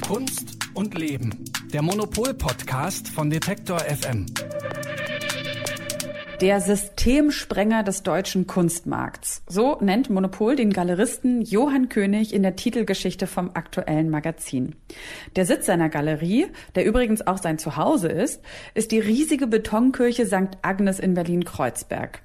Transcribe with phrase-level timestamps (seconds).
[0.00, 1.44] Kunst und Leben.
[1.72, 4.26] Der Monopol-Podcast von Detektor FM.
[6.42, 9.42] Der Systemsprenger des deutschen Kunstmarkts.
[9.48, 14.74] So nennt Monopol den Galeristen Johann König in der Titelgeschichte vom aktuellen Magazin.
[15.36, 18.42] Der Sitz seiner Galerie, der übrigens auch sein Zuhause ist,
[18.74, 20.58] ist die riesige Betonkirche St.
[20.62, 22.22] Agnes in Berlin-Kreuzberg.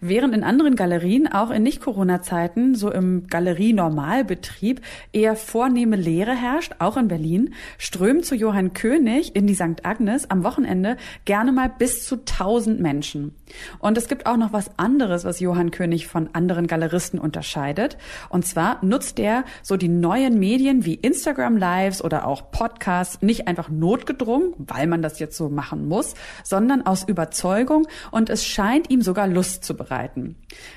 [0.00, 4.80] Während in anderen Galerien, auch in Nicht-Corona-Zeiten, so im Galerie-Normalbetrieb,
[5.12, 9.84] eher vornehme Leere herrscht, auch in Berlin, strömen zu Johann König in die St.
[9.84, 13.34] Agnes am Wochenende gerne mal bis zu 1000 Menschen.
[13.78, 17.96] Und es gibt auch noch was anderes, was Johann König von anderen Galeristen unterscheidet.
[18.28, 23.48] Und zwar nutzt er so die neuen Medien wie Instagram Lives oder auch Podcasts nicht
[23.48, 28.90] einfach notgedrungen, weil man das jetzt so machen muss, sondern aus Überzeugung und es scheint
[28.90, 30.36] ihm sogar Lust zu bereiten.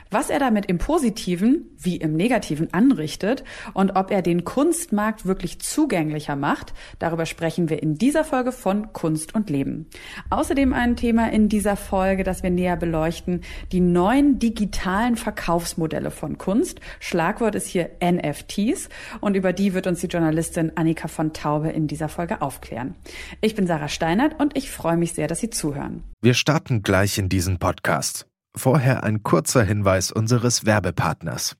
[0.10, 5.60] Was er damit im Positiven wie im Negativen anrichtet und ob er den Kunstmarkt wirklich
[5.60, 9.88] zugänglicher macht, darüber sprechen wir in dieser Folge von Kunst und Leben.
[10.30, 16.38] Außerdem ein Thema in dieser Folge, das wir näher beleuchten, die neuen digitalen Verkaufsmodelle von
[16.38, 16.80] Kunst.
[17.00, 18.90] Schlagwort ist hier NFTs
[19.22, 22.96] und über die wird uns die Journalistin Annika von Taube in dieser Folge aufklären.
[23.42, 26.04] Ich bin Sarah Steinert und ich freue mich sehr, dass Sie zuhören.
[26.22, 28.28] Wir starten gleich in diesen Podcast.
[28.56, 31.56] Vorher ein kurzer Hinweis unseres Werbepartners.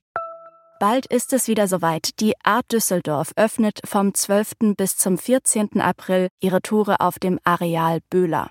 [0.80, 2.20] Bald ist es wieder soweit.
[2.20, 4.76] Die Art Düsseldorf öffnet vom 12.
[4.76, 5.80] bis zum 14.
[5.80, 8.50] April ihre Tore auf dem Areal Böhler.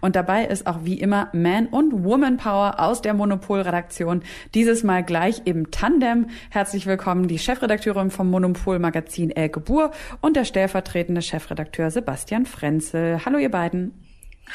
[0.00, 4.22] Und dabei ist auch wie immer Man- und Woman-Power aus der Monopol-Redaktion.
[4.54, 6.28] Dieses Mal gleich im Tandem.
[6.50, 9.90] Herzlich willkommen die Chefredakteurin vom Monopol-Magazin Elke Buhr
[10.20, 13.24] und der stellvertretende Chefredakteur Sebastian Frenzel.
[13.24, 13.92] Hallo ihr beiden.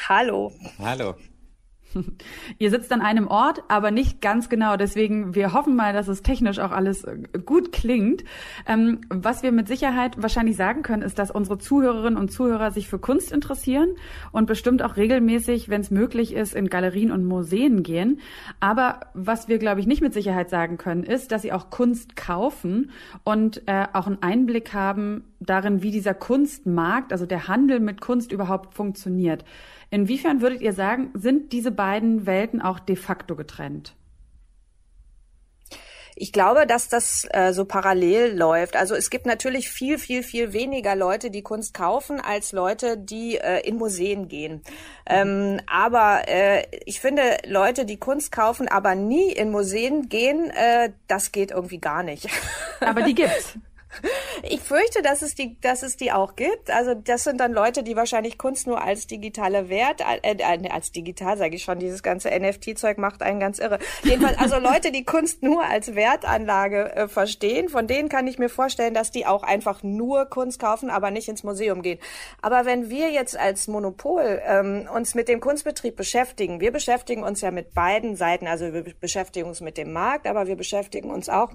[0.08, 0.52] Hallo.
[0.78, 1.14] Hallo.
[2.58, 4.76] Ihr sitzt an einem Ort, aber nicht ganz genau.
[4.76, 8.24] Deswegen, wir hoffen mal, dass es technisch auch alles äh, gut klingt.
[8.66, 12.88] Ähm, was wir mit Sicherheit wahrscheinlich sagen können, ist, dass unsere Zuhörerinnen und Zuhörer sich
[12.88, 13.94] für Kunst interessieren
[14.32, 18.20] und bestimmt auch regelmäßig, wenn es möglich ist, in Galerien und Museen gehen.
[18.60, 22.16] Aber was wir, glaube ich, nicht mit Sicherheit sagen können, ist, dass sie auch Kunst
[22.16, 22.90] kaufen
[23.24, 28.30] und äh, auch einen Einblick haben darin, wie dieser Kunstmarkt, also der Handel mit Kunst
[28.30, 29.44] überhaupt funktioniert.
[29.90, 33.96] Inwiefern würdet ihr sagen, sind diese beiden Welten auch de facto getrennt?
[36.22, 38.76] Ich glaube, dass das äh, so parallel läuft.
[38.76, 43.38] Also es gibt natürlich viel, viel, viel weniger Leute, die Kunst kaufen, als Leute, die
[43.38, 44.60] äh, in Museen gehen.
[45.06, 50.90] Ähm, aber äh, ich finde, Leute, die Kunst kaufen, aber nie in Museen gehen, äh,
[51.08, 52.28] das geht irgendwie gar nicht.
[52.80, 53.58] Aber die gibt's.
[54.42, 56.70] Ich fürchte, dass es die, dass es die auch gibt.
[56.70, 60.92] Also das sind dann Leute, die wahrscheinlich Kunst nur als digitale Wert, äh, äh, als
[60.92, 63.78] digital sage ich schon, dieses ganze NFT-Zeug macht einen ganz irre.
[64.02, 68.48] Jedenfalls, also Leute, die Kunst nur als Wertanlage äh, verstehen, von denen kann ich mir
[68.48, 71.98] vorstellen, dass die auch einfach nur Kunst kaufen, aber nicht ins Museum gehen.
[72.40, 77.40] Aber wenn wir jetzt als Monopol ähm, uns mit dem Kunstbetrieb beschäftigen, wir beschäftigen uns
[77.40, 81.28] ja mit beiden Seiten, also wir beschäftigen uns mit dem Markt, aber wir beschäftigen uns
[81.28, 81.50] auch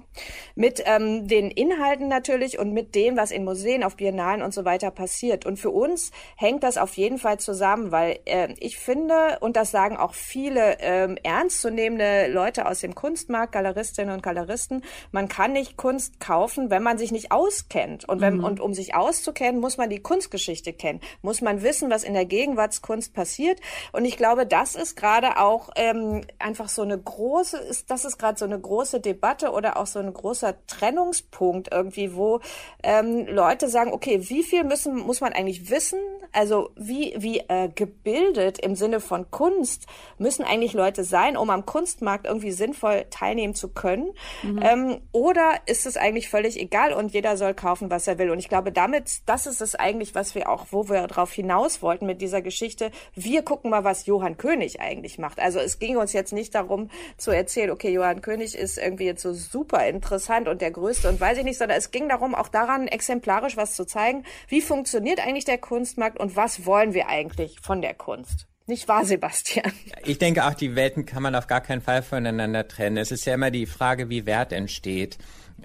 [0.54, 4.52] mit ähm, den Inhalten natürlich natürlich und mit dem, was in Museen, auf Biennalen und
[4.52, 5.46] so weiter passiert.
[5.46, 9.70] Und für uns hängt das auf jeden Fall zusammen, weil äh, ich finde, und das
[9.70, 14.82] sagen auch viele ähm, ernstzunehmende Leute aus dem Kunstmarkt, Galeristinnen und Galeristen,
[15.12, 18.08] man kann nicht Kunst kaufen, wenn man sich nicht auskennt.
[18.08, 18.44] Und, wenn, mhm.
[18.44, 22.26] und um sich auszukennen, muss man die Kunstgeschichte kennen, muss man wissen, was in der
[22.26, 23.60] Gegenwartskunst passiert.
[23.92, 28.18] Und ich glaube, das ist gerade auch ähm, einfach so eine große, ist, das ist
[28.18, 32.40] gerade so eine große Debatte oder auch so ein großer Trennungspunkt irgendwie, wo
[32.82, 35.98] ähm, Leute sagen, okay, wie viel müssen muss man eigentlich wissen?
[36.32, 39.86] Also wie wie äh, gebildet im Sinne von Kunst
[40.18, 44.12] müssen eigentlich Leute sein, um am Kunstmarkt irgendwie sinnvoll teilnehmen zu können?
[44.42, 44.60] Mhm.
[44.62, 48.30] Ähm, oder ist es eigentlich völlig egal und jeder soll kaufen, was er will?
[48.30, 51.82] Und ich glaube, damit das ist es eigentlich, was wir auch, wo wir darauf hinaus
[51.82, 52.90] wollten mit dieser Geschichte.
[53.14, 55.40] Wir gucken mal, was Johann König eigentlich macht.
[55.40, 59.22] Also es ging uns jetzt nicht darum zu erzählen, okay, Johann König ist irgendwie jetzt
[59.22, 62.48] so super interessant und der Größte und weiß ich nicht, sondern es ging darum, auch
[62.48, 64.24] daran exemplarisch was zu zeigen.
[64.48, 68.46] Wie funktioniert eigentlich der Kunstmarkt und was wollen wir eigentlich von der Kunst?
[68.68, 69.72] Nicht wahr, Sebastian?
[70.04, 72.96] Ich denke auch, die Welten kann man auf gar keinen Fall voneinander trennen.
[72.96, 75.18] Es ist ja immer die Frage, wie Wert entsteht.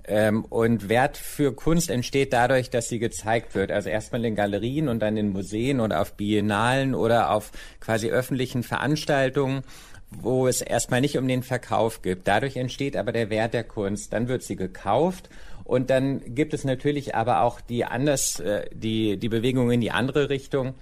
[0.07, 3.71] Ähm, und Wert für Kunst entsteht dadurch, dass sie gezeigt wird.
[3.71, 8.63] Also erstmal in Galerien und dann in Museen oder auf Biennalen oder auf quasi öffentlichen
[8.63, 9.63] Veranstaltungen
[10.11, 12.21] wo es erstmal nicht um den Verkauf geht.
[12.25, 14.11] Dadurch entsteht aber der Wert der Kunst.
[14.13, 15.29] Dann wird sie gekauft
[15.71, 19.91] und dann gibt es natürlich aber auch die anders, äh, die, die Bewegung in die
[19.91, 20.73] andere Richtung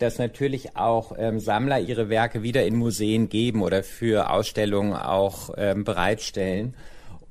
[0.00, 5.50] dass natürlich auch ähm, Sammler ihre Werke wieder in Museen geben oder für Ausstellungen auch
[5.56, 6.74] ähm, bereitstellen.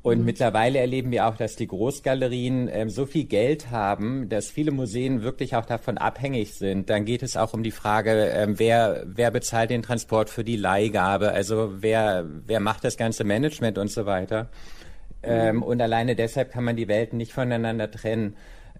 [0.01, 0.25] Und mhm.
[0.25, 5.23] mittlerweile erleben wir auch, dass die Großgalerien ähm, so viel Geld haben, dass viele Museen
[5.23, 6.89] wirklich auch davon abhängig sind.
[6.89, 10.55] Dann geht es auch um die Frage, ähm, wer, wer bezahlt den Transport für die
[10.55, 14.49] Leihgabe, also wer, wer macht das ganze Management und so weiter.
[15.23, 18.35] Ähm, und alleine deshalb kann man die Welten nicht voneinander trennen.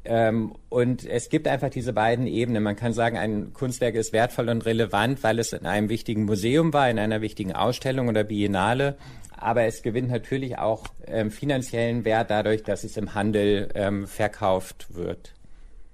[0.06, 2.64] Ähm, und es gibt einfach diese beiden Ebenen.
[2.64, 6.74] Man kann sagen, ein Kunstwerk ist wertvoll und relevant, weil es in einem wichtigen Museum
[6.74, 8.98] war, in einer wichtigen Ausstellung oder Biennale.
[9.38, 14.94] Aber es gewinnt natürlich auch ähm, finanziellen Wert dadurch, dass es im Handel ähm, verkauft
[14.94, 15.34] wird.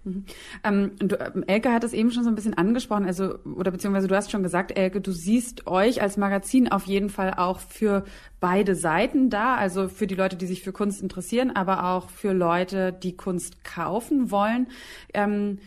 [0.04, 0.26] Mhm.
[0.64, 4.08] Ähm, du, ähm, Elke hat es eben schon so ein bisschen angesprochen, also oder beziehungsweise
[4.08, 8.06] du hast schon gesagt, Elke, du siehst euch als Magazin auf jeden Fall auch für
[8.40, 12.34] beide Seiten da, also für die Leute, die sich für Kunst interessieren, aber auch für
[12.34, 14.68] Leute, die Kunst kaufen wollen.
[15.14, 15.60] Ähm,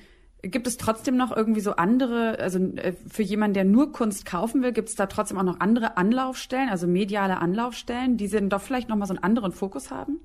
[0.44, 4.62] Gibt es trotzdem noch irgendwie so andere, also äh, für jemanden, der nur Kunst kaufen
[4.62, 8.60] will, gibt es da trotzdem auch noch andere Anlaufstellen, also mediale Anlaufstellen, die dann doch
[8.60, 10.18] vielleicht nochmal so einen anderen Fokus haben?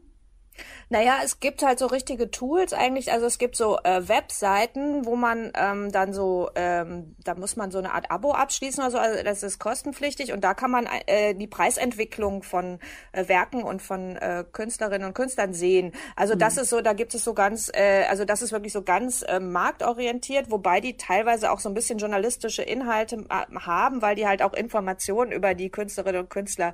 [0.89, 3.11] Naja, es gibt halt so richtige Tools eigentlich.
[3.11, 7.71] Also es gibt so äh, Webseiten, wo man ähm, dann so, ähm, da muss man
[7.71, 8.97] so eine Art Abo abschließen oder so.
[8.97, 12.79] Also das ist kostenpflichtig und da kann man äh, die Preisentwicklung von
[13.11, 15.91] äh, Werken und von äh, Künstlerinnen und Künstlern sehen.
[16.15, 16.39] Also mhm.
[16.39, 19.23] das ist so, da gibt es so ganz, äh, also das ist wirklich so ganz
[19.23, 24.27] äh, marktorientiert, wobei die teilweise auch so ein bisschen journalistische Inhalte äh, haben, weil die
[24.27, 26.73] halt auch Informationen über die Künstlerinnen und Künstler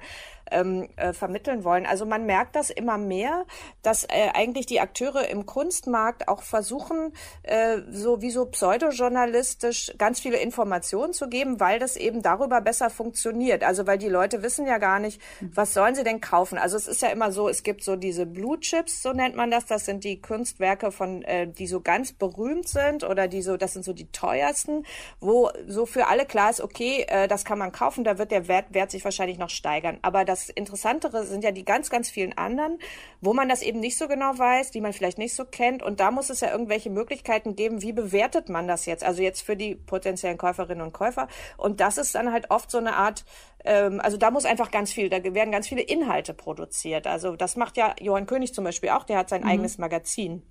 [0.54, 1.86] ähm, äh, vermitteln wollen.
[1.86, 3.46] Also man merkt das immer mehr,
[3.82, 7.14] dass äh, eigentlich die Akteure im Kunstmarkt auch versuchen,
[7.44, 12.90] äh, so wie so pseudojournalistisch ganz viele Informationen zu geben, weil das eben darüber besser
[12.90, 13.64] funktioniert.
[13.64, 16.58] Also weil die Leute wissen ja gar nicht, was sollen sie denn kaufen.
[16.58, 19.52] Also es ist ja immer so, es gibt so diese Blue Chips, so nennt man
[19.52, 19.66] das.
[19.66, 23.74] Das sind die Kunstwerke von, äh, die so ganz berühmt sind oder die so, das
[23.74, 24.86] sind so die teuersten,
[25.20, 28.48] wo so für alle klar ist, okay, äh, das kann man kaufen, da wird der
[28.48, 29.98] Wert, Wert sich wahrscheinlich noch steigern.
[30.02, 32.80] Aber das Interessantere sind ja die ganz, ganz vielen anderen,
[33.22, 35.84] wo man das eben nicht so genau weiß, die man vielleicht nicht so kennt.
[35.84, 39.04] Und da muss es ja irgendwelche Möglichkeiten geben, wie bewertet man das jetzt?
[39.04, 41.28] Also jetzt für die potenziellen Käuferinnen und Käufer.
[41.58, 43.26] Und das ist dann halt oft so eine Art,
[43.66, 47.08] ähm, also da muss einfach ganz viel, da werden ganz viele Inhalte produziert.
[47.08, 49.50] Also das macht ja Johann König zum Beispiel auch, der hat sein mhm.
[49.50, 50.44] eigenes Magazin.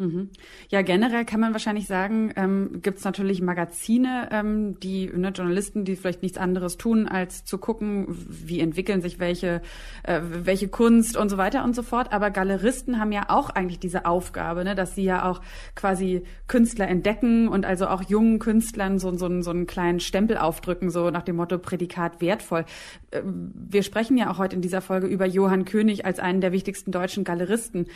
[0.00, 0.30] Mhm.
[0.70, 5.84] Ja, generell kann man wahrscheinlich sagen, ähm, gibt es natürlich Magazine, ähm, die ne, Journalisten,
[5.84, 9.60] die vielleicht nichts anderes tun, als zu gucken, wie entwickeln sich welche,
[10.04, 12.14] äh, welche Kunst und so weiter und so fort.
[12.14, 15.42] Aber Galeristen haben ja auch eigentlich diese Aufgabe, ne, dass sie ja auch
[15.74, 20.88] quasi Künstler entdecken und also auch jungen Künstlern so, so, so einen kleinen Stempel aufdrücken,
[20.88, 22.64] so nach dem Motto Prädikat wertvoll.
[23.10, 26.52] Äh, wir sprechen ja auch heute in dieser Folge über Johann König als einen der
[26.52, 27.86] wichtigsten deutschen Galeristen.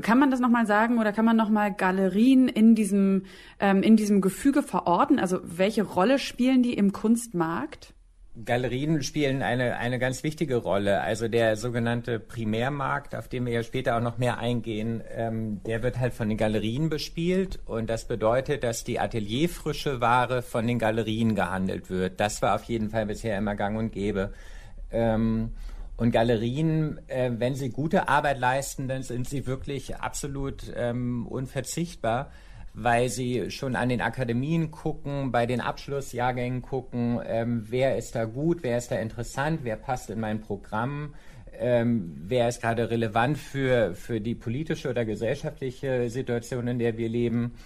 [0.00, 3.24] Kann man das nochmal sagen oder kann man nochmal Galerien in diesem,
[3.58, 5.18] ähm, in diesem Gefüge verorten?
[5.18, 7.94] Also welche Rolle spielen die im Kunstmarkt?
[8.44, 11.00] Galerien spielen eine, eine ganz wichtige Rolle.
[11.00, 15.82] Also der sogenannte Primärmarkt, auf den wir ja später auch noch mehr eingehen, ähm, der
[15.82, 17.58] wird halt von den Galerien bespielt.
[17.66, 22.20] Und das bedeutet, dass die atelierfrische Ware von den Galerien gehandelt wird.
[22.20, 24.32] Das war auf jeden Fall bisher immer gang und gäbe.
[24.92, 25.50] Ähm,
[26.00, 32.30] und Galerien, äh, wenn sie gute Arbeit leisten, dann sind sie wirklich absolut ähm, unverzichtbar,
[32.72, 38.24] weil sie schon an den Akademien gucken, bei den Abschlussjahrgängen gucken, ähm, wer ist da
[38.24, 41.14] gut, wer ist da interessant, wer passt in mein Programm,
[41.58, 47.10] ähm, wer ist gerade relevant für, für die politische oder gesellschaftliche Situation, in der wir
[47.10, 47.56] leben.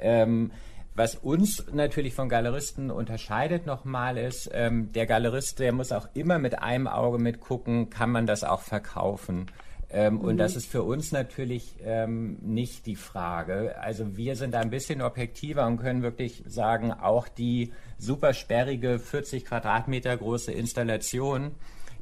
[0.00, 0.50] Ähm,
[0.94, 6.38] was uns natürlich von Galeristen unterscheidet nochmal ist, ähm, der Galerist, der muss auch immer
[6.38, 9.46] mit einem Auge mitgucken, kann man das auch verkaufen.
[9.90, 10.20] Ähm, mhm.
[10.20, 13.76] Und das ist für uns natürlich ähm, nicht die Frage.
[13.80, 18.98] Also wir sind da ein bisschen objektiver und können wirklich sagen, auch die super sperrige
[18.98, 21.52] 40 Quadratmeter große Installation,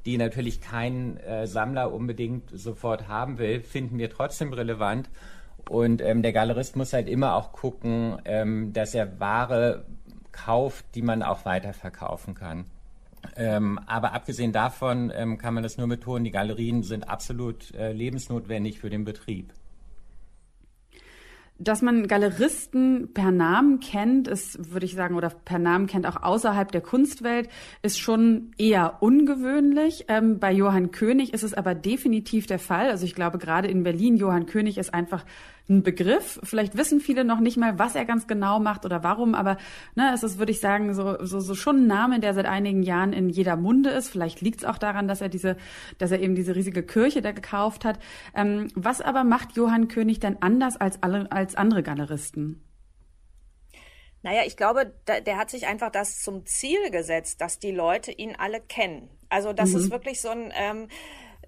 [0.07, 5.09] die natürlich kein äh, Sammler unbedingt sofort haben will, finden wir trotzdem relevant.
[5.69, 9.85] Und ähm, der Galerist muss halt immer auch gucken, ähm, dass er Ware
[10.33, 12.65] kauft, die man auch weiterverkaufen kann.
[13.37, 17.93] Ähm, aber abgesehen davon ähm, kann man das nur betonen, die Galerien sind absolut äh,
[17.93, 19.53] lebensnotwendig für den Betrieb.
[21.63, 26.23] Dass man Galeristen per Namen kennt, ist, würde ich sagen, oder per Namen kennt auch
[26.23, 27.49] außerhalb der Kunstwelt,
[27.83, 30.07] ist schon eher ungewöhnlich.
[30.09, 32.91] Ähm, bei Johann König ist es aber definitiv der Fall.
[32.91, 35.25] Also ich glaube, gerade in Berlin, Johann König ist einfach
[35.69, 36.41] ein Begriff.
[36.43, 39.57] Vielleicht wissen viele noch nicht mal, was er ganz genau macht oder warum, aber
[39.95, 42.83] ne, es ist, würde ich sagen, so, so, so schon ein Name, der seit einigen
[42.83, 44.09] Jahren in jeder Munde ist.
[44.09, 45.57] Vielleicht liegt es auch daran, dass er diese,
[45.99, 47.99] dass er eben diese riesige Kirche da gekauft hat.
[48.35, 52.63] Ähm, was aber macht Johann König denn anders als alle, als andere Galeristen?
[54.23, 58.13] Naja, ich glaube, der, der hat sich einfach das zum Ziel gesetzt, dass die Leute
[58.13, 59.11] ihn alle kennen.
[59.29, 59.77] Also das mhm.
[59.79, 60.89] ist wirklich so ein ähm,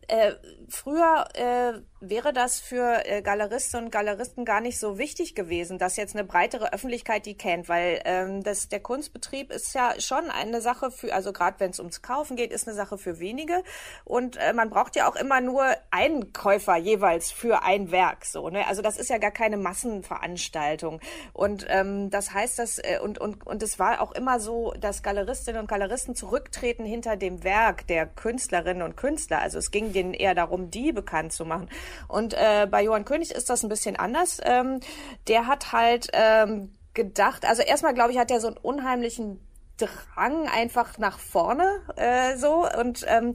[0.08, 0.32] äh,
[0.68, 5.96] früher äh, wäre das für äh, Galeristen und Galeristen gar nicht so wichtig gewesen, dass
[5.96, 10.60] jetzt eine breitere Öffentlichkeit die kennt, weil ähm, das, der Kunstbetrieb ist ja schon eine
[10.60, 13.62] Sache für, also gerade wenn es ums Kaufen geht, ist eine Sache für wenige
[14.04, 18.50] und äh, man braucht ja auch immer nur einen Käufer jeweils für ein Werk, so
[18.50, 18.66] ne?
[18.66, 21.00] Also das ist ja gar keine Massenveranstaltung
[21.32, 25.02] und ähm, das heißt, dass äh, und und und es war auch immer so, dass
[25.02, 29.40] Galeristinnen und Galeristen zurücktreten hinter dem Werk der Künstlerinnen und Künstler.
[29.40, 31.68] Also es ging denen eher darum, die bekannt zu machen.
[32.08, 34.40] Und äh, bei Johann König ist das ein bisschen anders.
[34.44, 34.80] Ähm,
[35.28, 39.40] der hat halt ähm, gedacht, also erstmal glaube ich, hat er so einen unheimlichen
[39.76, 43.34] Drang einfach nach vorne äh, so und ähm,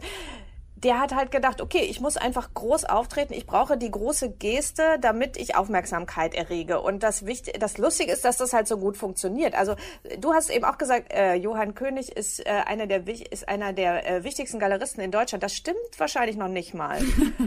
[0.84, 4.98] der hat halt gedacht, okay, ich muss einfach groß auftreten, ich brauche die große Geste,
[5.00, 6.82] damit ich Aufmerksamkeit errege.
[6.82, 9.56] Und das Wichtige, das Lustige ist, dass das halt so gut funktioniert.
[9.56, 9.76] Also
[10.20, 14.08] du hast eben auch gesagt, äh, Johann König ist äh, einer der ist einer der
[14.08, 15.44] äh, wichtigsten Galeristen in Deutschland.
[15.44, 17.00] Das stimmt wahrscheinlich noch nicht mal.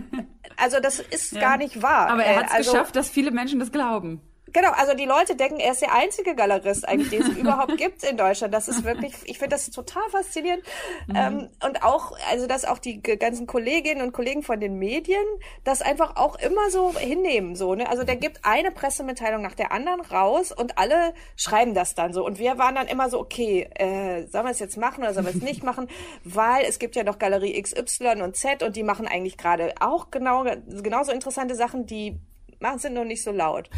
[0.57, 1.41] also das ist ja.
[1.41, 2.09] gar nicht wahr.
[2.09, 4.21] Aber er hat es äh, also, geschafft, dass viele Menschen das glauben.
[4.47, 8.03] Genau, also die Leute denken, er ist der einzige Galerist eigentlich, den es überhaupt gibt
[8.03, 8.53] in Deutschland.
[8.53, 10.65] Das ist wirklich, ich finde das total faszinierend.
[11.07, 11.17] Mhm.
[11.17, 15.25] Ähm, und auch, also dass auch die ganzen Kolleginnen und Kollegen von den Medien
[15.63, 17.55] das einfach auch immer so hinnehmen.
[17.55, 17.89] So, ne?
[17.89, 22.27] Also der gibt eine Pressemitteilung nach der anderen raus und alle schreiben das dann so.
[22.27, 25.27] Und wir waren dann immer so, okay, äh, sollen wir es jetzt machen oder sollen
[25.27, 25.89] wir es nicht machen?
[26.25, 30.11] Weil es gibt ja noch Galerie XY und Z und die machen eigentlich gerade auch
[30.11, 30.45] genau
[30.83, 32.19] genauso interessante Sachen, die
[32.59, 33.71] machen sind nur nicht so laut.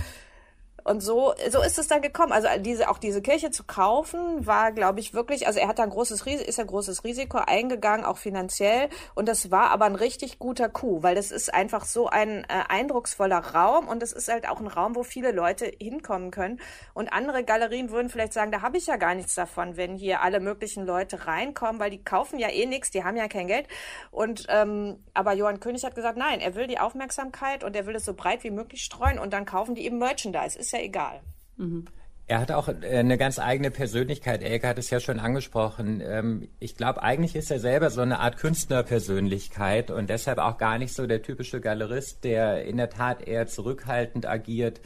[0.84, 2.32] Und so, so ist es dann gekommen.
[2.32, 5.82] Also diese, auch diese Kirche zu kaufen, war, glaube ich, wirklich, also er hat da
[5.82, 8.90] ein großes Risiko, ist ein großes Risiko eingegangen, auch finanziell.
[9.14, 12.64] Und das war aber ein richtig guter Coup, weil das ist einfach so ein äh,
[12.68, 16.60] eindrucksvoller Raum und es ist halt auch ein Raum, wo viele Leute hinkommen können.
[16.92, 20.20] Und andere Galerien würden vielleicht sagen, da habe ich ja gar nichts davon, wenn hier
[20.20, 23.68] alle möglichen Leute reinkommen, weil die kaufen ja eh nichts, die haben ja kein Geld.
[24.10, 27.96] Und ähm, aber Johann König hat gesagt, nein, er will die Aufmerksamkeit und er will
[27.96, 30.58] es so breit wie möglich streuen und dann kaufen die eben Merchandise.
[30.58, 31.20] Ist ja egal.
[31.56, 31.86] Mhm.
[32.26, 34.42] Er hat auch äh, eine ganz eigene Persönlichkeit.
[34.42, 36.02] Elke hat es ja schon angesprochen.
[36.02, 40.78] Ähm, ich glaube, eigentlich ist er selber so eine Art Künstlerpersönlichkeit und deshalb auch gar
[40.78, 44.80] nicht so der typische Galerist, der in der Tat eher zurückhaltend agiert.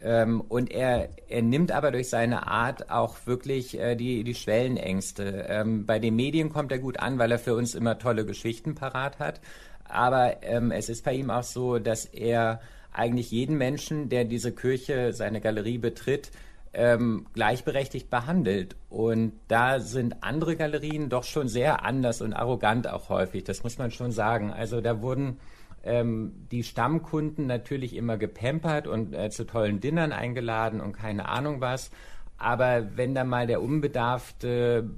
[0.00, 5.46] Ähm, und er, er nimmt aber durch seine Art auch wirklich äh, die, die Schwellenängste.
[5.48, 8.74] Ähm, bei den Medien kommt er gut an, weil er für uns immer tolle Geschichten
[8.74, 9.40] parat hat.
[9.84, 12.60] Aber es ist bei ihm auch so, dass er
[12.98, 16.30] eigentlich jeden Menschen, der diese Kirche, seine Galerie betritt,
[16.72, 18.76] ähm, gleichberechtigt behandelt.
[18.90, 23.44] Und da sind andere Galerien doch schon sehr anders und arrogant auch häufig.
[23.44, 24.52] Das muss man schon sagen.
[24.52, 25.38] Also da wurden
[25.84, 31.60] ähm, die Stammkunden natürlich immer gepampert und äh, zu tollen Dinnern eingeladen und keine Ahnung
[31.60, 31.90] was.
[32.36, 34.88] Aber wenn da mal der unbedarfte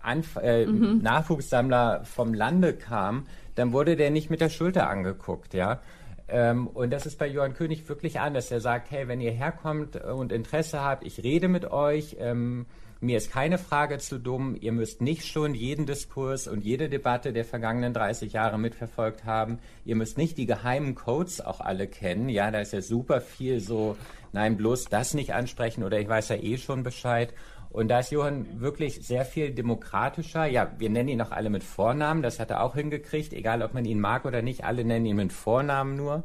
[0.00, 1.00] Anf äh, mhm.
[1.02, 3.26] Nachwuchssammler vom Lande kam,
[3.56, 5.80] dann wurde der nicht mit der Schulter angeguckt, ja.
[6.28, 8.50] Ähm, und das ist bei Johann König wirklich anders.
[8.50, 12.16] Er sagt, hey, wenn ihr herkommt und Interesse habt, ich rede mit euch.
[12.18, 12.66] Ähm,
[13.00, 14.56] mir ist keine Frage zu dumm.
[14.60, 19.60] Ihr müsst nicht schon jeden Diskurs und jede Debatte der vergangenen 30 Jahre mitverfolgt haben.
[19.84, 22.28] Ihr müsst nicht die geheimen Codes auch alle kennen.
[22.28, 23.96] Ja, da ist ja super viel so,
[24.32, 27.32] nein, bloß das nicht ansprechen oder ich weiß ja eh schon Bescheid.
[27.70, 30.46] Und da ist Johann wirklich sehr viel demokratischer.
[30.46, 32.22] Ja, wir nennen ihn auch alle mit Vornamen.
[32.22, 33.32] Das hat er auch hingekriegt.
[33.32, 34.64] Egal, ob man ihn mag oder nicht.
[34.64, 36.22] Alle nennen ihn mit Vornamen nur.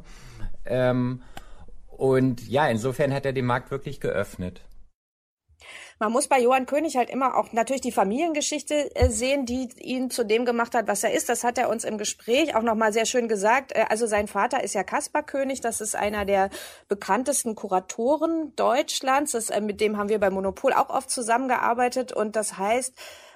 [0.65, 1.21] Ähm,
[1.89, 4.61] und ja, insofern hat er den Markt wirklich geöffnet.
[6.03, 10.09] Man muss bei Johann König halt immer auch natürlich die Familiengeschichte äh, sehen, die ihn
[10.09, 11.29] zu dem gemacht hat, was er ist.
[11.29, 13.71] Das hat er uns im Gespräch auch nochmal sehr schön gesagt.
[13.71, 16.49] Äh, also sein Vater ist ja Kaspar König, das ist einer der
[16.89, 19.31] bekanntesten Kuratoren Deutschlands.
[19.31, 22.93] Das, äh, mit dem haben wir bei Monopol auch oft zusammengearbeitet und das heißt,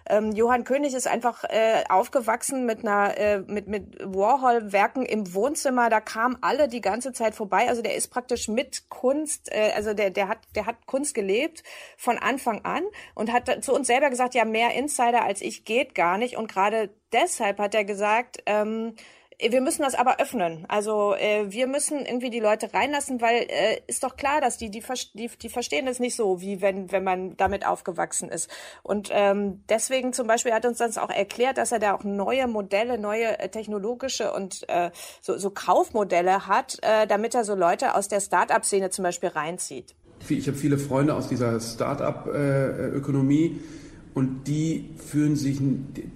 [0.10, 5.90] ähm, Johann König ist einfach äh, aufgewachsen mit einer äh, mit mit Warhol-Werken im Wohnzimmer.
[5.90, 7.68] Da kamen alle die ganze Zeit vorbei.
[7.70, 11.64] Also der ist praktisch mit Kunst, äh, also der der hat der hat Kunst gelebt
[11.98, 12.84] von Anfang an
[13.16, 16.38] und hat zu uns selber gesagt, ja mehr Insider als ich geht gar nicht.
[16.38, 18.44] Und gerade deshalb hat er gesagt.
[18.46, 18.96] Ähm,
[19.40, 20.66] wir müssen das aber öffnen.
[20.68, 24.72] Also äh, wir müssen irgendwie die Leute reinlassen, weil äh, ist doch klar, dass die
[24.72, 28.50] die, die die verstehen das nicht so, wie wenn wenn man damit aufgewachsen ist.
[28.82, 32.48] Und ähm, deswegen zum Beispiel hat uns das auch erklärt, dass er da auch neue
[32.48, 34.90] Modelle, neue äh, technologische und äh,
[35.22, 39.94] so, so Kaufmodelle hat, äh, damit er so Leute aus der Start-up-Szene zum Beispiel reinzieht.
[40.30, 43.46] Ich habe viele Freunde aus dieser Start-up-Ökonomie.
[43.46, 43.87] Äh,
[44.18, 45.62] und die fühlen sich,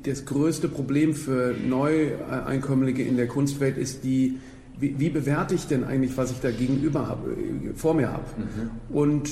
[0.02, 4.40] das größte Problem für Neueinkömmlinge in der Kunstwelt ist die,
[4.80, 7.38] wie, wie bewerte ich denn eigentlich, was ich da gegenüber habe,
[7.76, 8.24] vor mir habe?
[8.38, 8.96] Mhm.
[8.96, 9.30] Und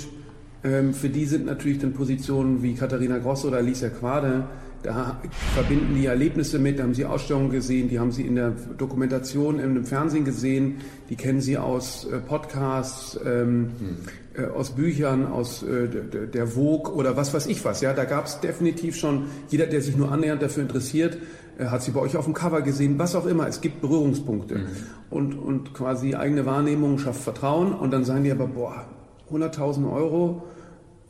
[0.64, 4.46] ähm, für die sind natürlich dann Positionen wie Katharina Gross oder Alicia Quade,
[4.84, 5.20] da
[5.54, 9.60] verbinden die Erlebnisse mit, da haben sie Ausstellungen gesehen, die haben sie in der Dokumentation,
[9.60, 10.78] im Fernsehen gesehen,
[11.10, 13.98] die kennen sie aus äh, Podcasts, ähm, mhm
[14.40, 17.82] äh, aus Büchern, aus äh, der Vogue oder was weiß ich was.
[17.82, 21.18] Ja, da gab es definitiv schon jeder, der sich nur annähernd dafür interessiert,
[21.58, 23.48] äh, hat sie bei euch auf dem Cover gesehen, was auch immer.
[23.48, 24.68] Es gibt Berührungspunkte mhm.
[25.10, 28.86] und und quasi eigene Wahrnehmung schafft Vertrauen und dann sagen die aber boah
[29.32, 30.44] 100.000 Euro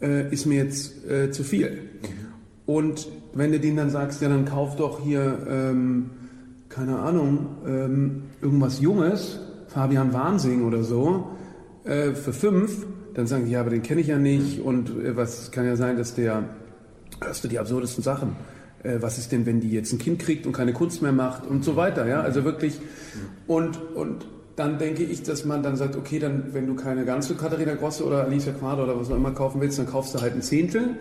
[0.02, 1.72] äh, ist mir jetzt äh, zu viel.
[1.72, 2.08] Mhm.
[2.66, 6.12] Und wenn du denen dann sagst, ja dann kauf doch hier ähm,
[6.70, 11.30] keine Ahnung ähm, irgendwas Junges, Fabian Wahnsing oder so
[11.84, 12.86] äh, für fünf
[13.20, 15.76] dann sagen die, ja, aber den kenne ich ja nicht und äh, was kann ja
[15.76, 16.44] sein, dass der,
[17.22, 18.36] hörst du die absurdesten Sachen.
[18.84, 21.46] Äh, was ist denn, wenn die jetzt ein Kind kriegt und keine Kunst mehr macht
[21.46, 22.80] und so weiter, ja, also wirklich
[23.48, 24.26] und, und
[24.60, 28.06] dann denke ich, dass man dann sagt, okay, dann, wenn du keine ganze Katharina Grosse
[28.06, 30.82] oder Alicia Quader oder was auch immer kaufen willst, dann kaufst du halt ein Zehntel.
[30.82, 30.96] Mhm.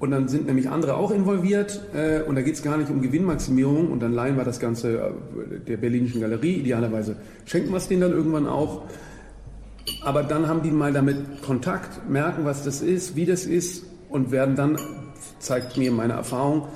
[0.00, 1.80] Und dann sind nämlich andere auch involviert.
[1.94, 3.92] Äh, und da geht es gar nicht um Gewinnmaximierung.
[3.92, 6.54] Und dann leihen wir das Ganze äh, der Berlinischen Galerie.
[6.54, 8.82] Idealerweise schenken wir es denen dann irgendwann auch.
[10.02, 14.32] Aber dann haben die mal damit Kontakt, merken, was das ist, wie das ist und
[14.32, 14.78] werden dann,
[15.38, 16.66] zeigt mir meine Erfahrung,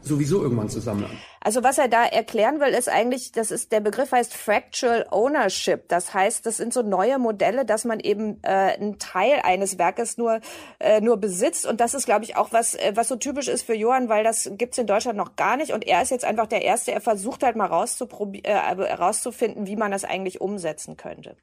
[0.00, 1.04] sowieso irgendwann zusammen.
[1.46, 5.86] Also was er da erklären will, ist eigentlich, das ist der Begriff heißt Fractal Ownership.
[5.86, 10.18] Das heißt, das sind so neue Modelle, dass man eben äh, einen Teil eines Werkes
[10.18, 10.40] nur
[10.80, 11.64] äh, nur besitzt.
[11.64, 14.24] Und das ist, glaube ich, auch was äh, was so typisch ist für Johann, weil
[14.24, 15.72] das gibt's in Deutschland noch gar nicht.
[15.72, 16.90] Und er ist jetzt einfach der erste.
[16.90, 21.36] Er versucht halt mal rauszuprobieren, äh, rauszufinden, wie man das eigentlich umsetzen könnte.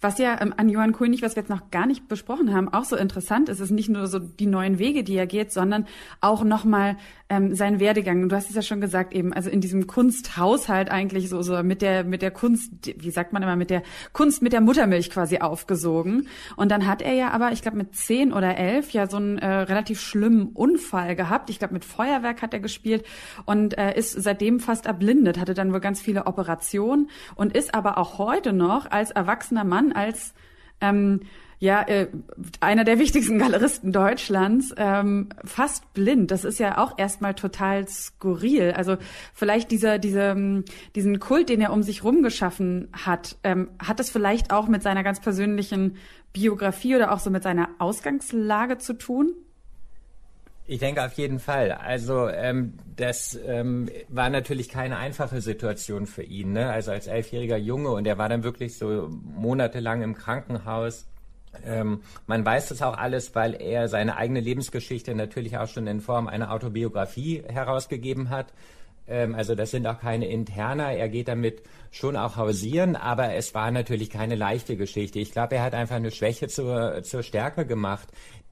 [0.00, 2.84] Was ja ähm, an Johann König, was wir jetzt noch gar nicht besprochen haben, auch
[2.84, 5.86] so interessant ist, ist nicht nur so die neuen Wege, die er geht, sondern
[6.20, 6.96] auch nochmal
[7.28, 8.22] ähm, sein Werdegang.
[8.22, 11.62] Und du hast es ja schon gesagt eben, also in diesem Kunsthaushalt eigentlich so, so
[11.62, 13.82] mit der, mit der Kunst, wie sagt man immer, mit der
[14.12, 16.28] Kunst mit der Muttermilch quasi aufgesogen.
[16.56, 19.38] Und dann hat er ja aber, ich glaube mit zehn oder elf ja so einen
[19.38, 21.50] äh, relativ schlimmen Unfall gehabt.
[21.50, 23.04] Ich glaube mit Feuerwerk hat er gespielt
[23.44, 27.98] und äh, ist seitdem fast erblindet, hatte dann wohl ganz viele Operationen und ist aber
[27.98, 30.34] auch heute noch als erwachsener Mann, als
[30.80, 31.20] ähm,
[31.60, 32.08] ja, äh,
[32.60, 36.30] einer der wichtigsten Galeristen Deutschlands, ähm, fast blind.
[36.30, 38.72] Das ist ja auch erstmal total skurril.
[38.76, 38.96] Also
[39.34, 44.10] vielleicht dieser, dieser, ähm, diesen Kult, den er um sich rumgeschaffen hat, ähm, hat das
[44.10, 45.96] vielleicht auch mit seiner ganz persönlichen
[46.32, 49.34] Biografie oder auch so mit seiner Ausgangslage zu tun?
[50.70, 51.72] Ich denke auf jeden Fall.
[51.72, 56.52] Also ähm, das ähm, war natürlich keine einfache Situation für ihn.
[56.52, 56.70] Ne?
[56.70, 61.06] Also als elfjähriger Junge und er war dann wirklich so monatelang im Krankenhaus
[61.64, 66.00] ähm, man weiß das auch alles, weil er seine eigene Lebensgeschichte natürlich auch schon in
[66.02, 68.52] Form einer Autobiografie herausgegeben hat.
[69.08, 70.92] Ähm, also das sind auch keine Interna.
[70.92, 75.18] Er geht damit schon auch hausieren, aber es war natürlich keine leichte Geschichte.
[75.18, 78.08] Ich glaube, er hat einfach eine Schwäche zur, zur Stärke gemacht.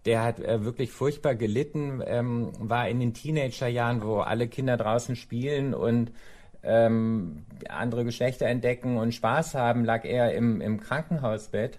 [0.06, 5.16] Der hat äh, wirklich furchtbar gelitten, ähm, war in den Teenagerjahren, wo alle Kinder draußen
[5.16, 6.12] spielen und
[6.62, 11.78] ähm, andere Geschlechter entdecken und Spaß haben, lag er im, im Krankenhausbett.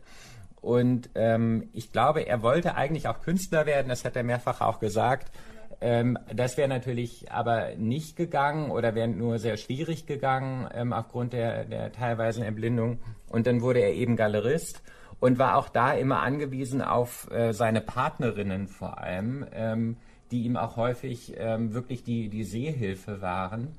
[0.62, 4.80] Und ähm, ich glaube, er wollte eigentlich auch Künstler werden, das hat er mehrfach auch
[4.80, 5.32] gesagt.
[5.80, 11.34] Ähm, das wäre natürlich aber nicht gegangen oder wäre nur sehr schwierig gegangen ähm, aufgrund
[11.34, 13.00] der, der teilweisen Erblindung.
[13.30, 14.82] Und dann wurde er eben Galerist
[15.19, 19.97] und war auch da immer angewiesen auf äh, seine Partnerinnen vor allem, ähm,
[20.32, 23.75] die ihm auch häufig ähm, wirklich die, die Sehhilfe waren.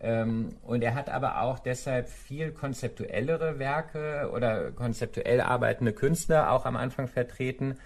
[0.00, 6.66] Ähm, und er hat aber auch deshalb viel konzeptuellere Werke oder konzeptuell arbeitende Künstler auch
[6.66, 7.76] am Anfang vertreten,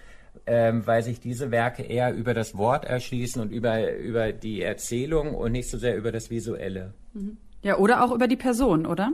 [0.47, 5.35] ähm, weil sich diese Werke eher über das Wort erschließen und über, über die Erzählung
[5.35, 6.93] und nicht so sehr über das Visuelle.
[7.13, 7.37] Mhm.
[7.61, 9.11] Ja, oder auch über die Person, oder?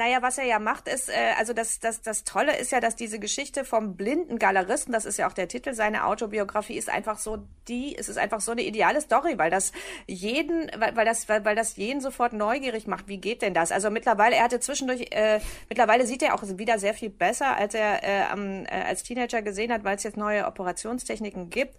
[0.00, 2.96] Naja, was er ja macht, ist, äh, also das, das, das Tolle ist ja, dass
[2.96, 7.18] diese Geschichte vom blinden Galeristen, das ist ja auch der Titel seiner Autobiografie, ist einfach
[7.18, 9.72] so die, es ist einfach so eine ideale Story, weil das
[10.06, 13.08] jeden, weil, weil das, weil, weil das jeden sofort neugierig macht.
[13.08, 13.72] Wie geht denn das?
[13.72, 17.74] Also mittlerweile, er hatte zwischendurch, äh, mittlerweile sieht er auch wieder sehr viel besser, als
[17.74, 21.76] er äh, äh, als Teenager gesehen hat, weil es jetzt neue Operationstechniken gibt.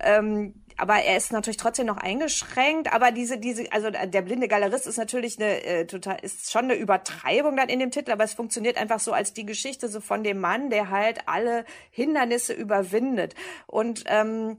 [0.00, 2.92] Ähm, aber er ist natürlich trotzdem noch eingeschränkt.
[2.92, 6.74] Aber diese, diese, also der blinde Galerist ist natürlich eine äh, total, ist schon eine
[6.74, 10.24] Übertreibung dann in dem Titel, aber es funktioniert einfach so als die Geschichte so von
[10.24, 13.34] dem Mann, der halt alle Hindernisse überwindet.
[13.66, 14.58] Und ähm,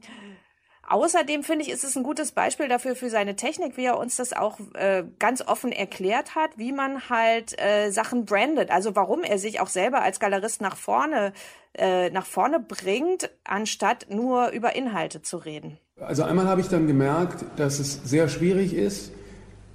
[0.88, 4.16] Außerdem finde ich, ist es ein gutes Beispiel dafür für seine Technik, wie er uns
[4.16, 8.70] das auch äh, ganz offen erklärt hat, wie man halt äh, Sachen brandet.
[8.70, 11.32] Also warum er sich auch selber als Galerist nach vorne
[11.74, 15.78] äh, nach vorne bringt, anstatt nur über Inhalte zu reden.
[16.06, 19.12] Also einmal habe ich dann gemerkt, dass es sehr schwierig ist,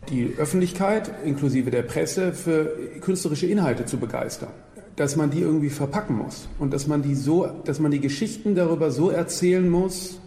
[0.10, 4.50] die Öffentlichkeit inklusive der Presse für künstlerische Inhalte zu begeistern.
[4.96, 8.56] Dass man die irgendwie verpacken muss und dass man die so, dass man die Geschichten
[8.56, 10.20] darüber so erzählen muss,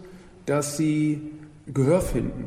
[0.45, 1.21] dass sie
[1.67, 2.45] Gehör finden.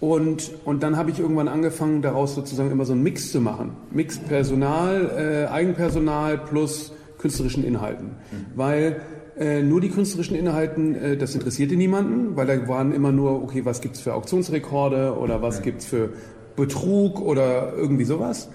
[0.00, 3.76] Und, und dann habe ich irgendwann angefangen, daraus sozusagen immer so einen Mix zu machen.
[3.92, 8.06] Mix Personal, äh, Eigenpersonal plus künstlerischen Inhalten.
[8.06, 8.46] Mhm.
[8.56, 9.00] Weil
[9.38, 13.64] äh, nur die künstlerischen Inhalten, äh, das interessierte niemanden, weil da waren immer nur, okay,
[13.64, 15.64] was gibt's für Auktionsrekorde oder was mhm.
[15.64, 16.10] gibt's für
[16.56, 18.50] Betrug oder irgendwie sowas.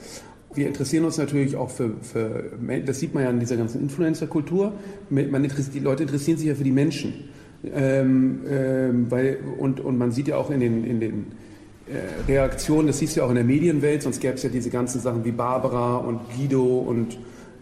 [0.54, 2.52] Wir interessieren uns natürlich auch für, für
[2.86, 4.74] das sieht man ja in dieser ganzen Influencer-Kultur,
[5.10, 7.30] die Leute interessieren sich ja für die Menschen.
[7.63, 11.26] Ähm, ähm, weil, und, und man sieht ja auch in den, in den
[11.88, 14.70] äh, Reaktionen, das siehst du ja auch in der Medienwelt, sonst gäbe es ja diese
[14.70, 17.18] ganzen Sachen wie Barbara und Guido und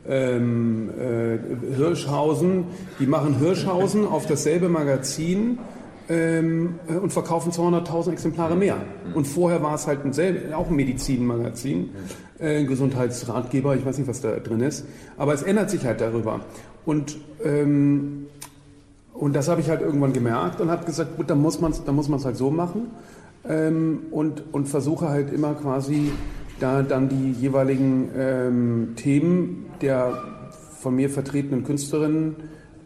[0.07, 2.65] ähm, äh, Hirschhausen.
[2.99, 5.57] Die machen Hirschhausen auf dasselbe Magazin
[6.09, 8.77] ähm, äh, und verkaufen 200.000 Exemplare mehr.
[9.13, 11.89] Und vorher war es halt ein selbe, auch ein Medizinmagazin,
[12.39, 14.85] äh, ein Gesundheitsratgeber, ich weiß nicht, was da drin ist.
[15.17, 16.41] Aber es ändert sich halt darüber.
[16.85, 18.27] Und ähm,
[19.15, 22.25] und das habe ich halt irgendwann gemerkt und habe gesagt, gut, dann muss man es
[22.25, 22.91] halt so machen
[23.47, 26.11] ähm, und, und versuche halt immer quasi
[26.59, 30.23] da dann die jeweiligen ähm, Themen der
[30.79, 32.35] von mir vertretenen Künstlerinnen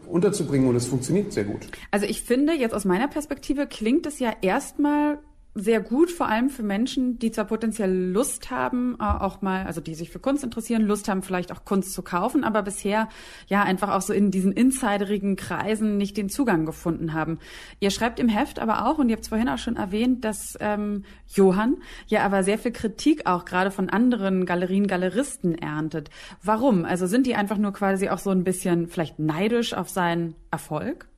[0.06, 1.68] unterzubringen und es funktioniert sehr gut.
[1.90, 5.18] Also ich finde, jetzt aus meiner Perspektive klingt es ja erstmal
[5.54, 9.80] sehr gut, vor allem für Menschen, die zwar potenziell Lust haben, äh, auch mal, also
[9.80, 13.08] die sich für Kunst interessieren, Lust haben, vielleicht auch Kunst zu kaufen, aber bisher
[13.48, 17.40] ja einfach auch so in diesen insiderigen Kreisen nicht den Zugang gefunden haben.
[17.80, 20.56] Ihr schreibt im Heft aber auch, und ihr habt es vorhin auch schon erwähnt, dass
[20.60, 26.10] ähm, Johann ja aber sehr viel Kritik auch gerade von anderen Galerien, Galeristen erntet.
[26.42, 26.84] Warum?
[26.84, 31.09] Also sind die einfach nur quasi auch so ein bisschen vielleicht neidisch auf seinen Erfolg?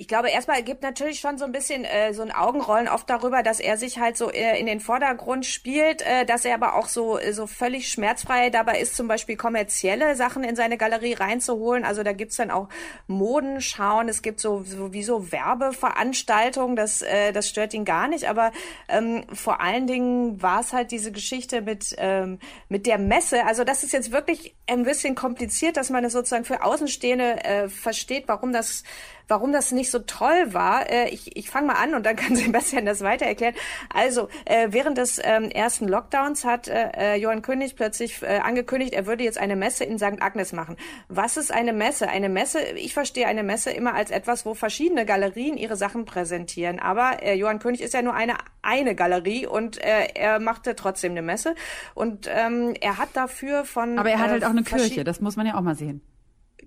[0.00, 3.42] Ich glaube, erstmal gibt natürlich schon so ein bisschen äh, so ein Augenrollen oft darüber,
[3.42, 6.88] dass er sich halt so äh, in den Vordergrund spielt, äh, dass er aber auch
[6.88, 11.84] so äh, so völlig schmerzfrei dabei ist, zum Beispiel kommerzielle Sachen in seine Galerie reinzuholen.
[11.84, 12.70] Also da gibt's dann auch
[13.08, 18.26] Modenschauen, es gibt so, so wie so Werbeveranstaltungen, das äh, das stört ihn gar nicht.
[18.26, 18.52] Aber
[18.88, 22.38] ähm, vor allen Dingen war es halt diese Geschichte mit ähm,
[22.70, 23.44] mit der Messe.
[23.44, 27.68] Also das ist jetzt wirklich ein bisschen kompliziert, dass man es sozusagen für Außenstehende äh,
[27.68, 28.82] versteht, warum das
[29.30, 30.88] warum das nicht so toll war.
[30.90, 33.54] Äh, ich ich fange mal an und dann kann Sebastian das weiter erklären.
[33.92, 38.92] Also äh, während des ähm, ersten Lockdowns hat äh, äh, Johann König plötzlich äh, angekündigt,
[38.92, 40.20] er würde jetzt eine Messe in St.
[40.20, 40.76] Agnes machen.
[41.08, 42.08] Was ist eine Messe?
[42.08, 46.78] Eine Messe, ich verstehe eine Messe immer als etwas, wo verschiedene Galerien ihre Sachen präsentieren.
[46.78, 51.12] Aber äh, Johann König ist ja nur eine eine Galerie und äh, er machte trotzdem
[51.12, 51.54] eine Messe
[51.94, 55.36] und ähm, er hat dafür von aber er hat halt auch eine Kirche, das muss
[55.36, 56.02] man ja auch mal sehen.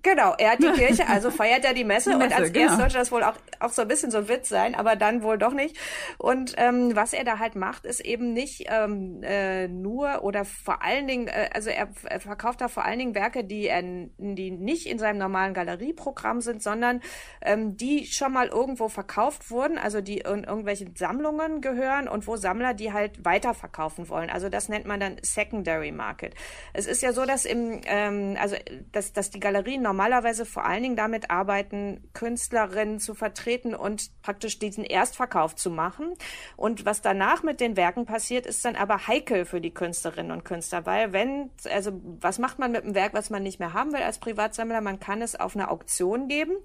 [0.02, 2.66] Genau, er hat die Kirche, also feiert er die Messe, die Messe und als genau.
[2.66, 5.22] erst sollte das wohl auch, auch so ein bisschen so ein Witz sein, aber dann
[5.22, 5.76] wohl doch nicht.
[6.18, 10.82] Und ähm, was er da halt macht, ist eben nicht ähm, äh, nur oder vor
[10.82, 14.50] allen Dingen, äh, also er, er verkauft da vor allen Dingen Werke, die er, die
[14.50, 17.00] nicht in seinem normalen Galerieprogramm sind, sondern
[17.40, 22.36] ähm, die schon mal irgendwo verkauft wurden, also die in irgendwelchen Sammlungen gehören und wo
[22.36, 24.30] Sammler die halt weiterverkaufen wollen.
[24.30, 26.34] Also das nennt man dann Secondary Market.
[26.72, 28.56] Es ist ja so, dass im, ähm, also
[28.92, 34.58] dass, dass die Galerien normalerweise vor allen Dingen damit arbeiten, Künstlerinnen zu vertreten und praktisch
[34.58, 36.14] diesen Erstverkauf zu machen.
[36.56, 40.44] Und was danach mit den Werken passiert, ist dann aber heikel für die Künstlerinnen und
[40.44, 43.92] Künstler, weil wenn, also was macht man mit einem Werk, was man nicht mehr haben
[43.92, 44.80] will als Privatsammler?
[44.80, 46.56] Man kann es auf eine Auktion geben.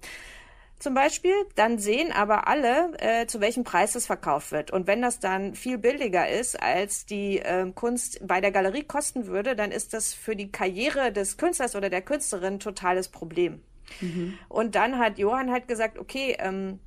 [0.79, 4.71] Zum Beispiel, dann sehen aber alle, äh, zu welchem Preis es verkauft wird.
[4.71, 9.27] Und wenn das dann viel billiger ist, als die äh, Kunst bei der Galerie kosten
[9.27, 13.61] würde, dann ist das für die Karriere des Künstlers oder der Künstlerin totales Problem.
[13.99, 14.37] Mhm.
[14.47, 16.79] Und dann hat Johann halt gesagt, okay, ähm,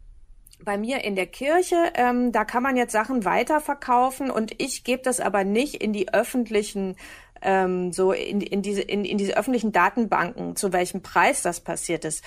[0.64, 5.02] bei mir in der Kirche, ähm, da kann man jetzt Sachen weiterverkaufen und ich gebe
[5.02, 6.96] das aber nicht in die öffentlichen
[7.42, 12.04] ähm, so in, in diese in, in diese öffentlichen Datenbanken, zu welchem Preis das passiert
[12.04, 12.24] ist.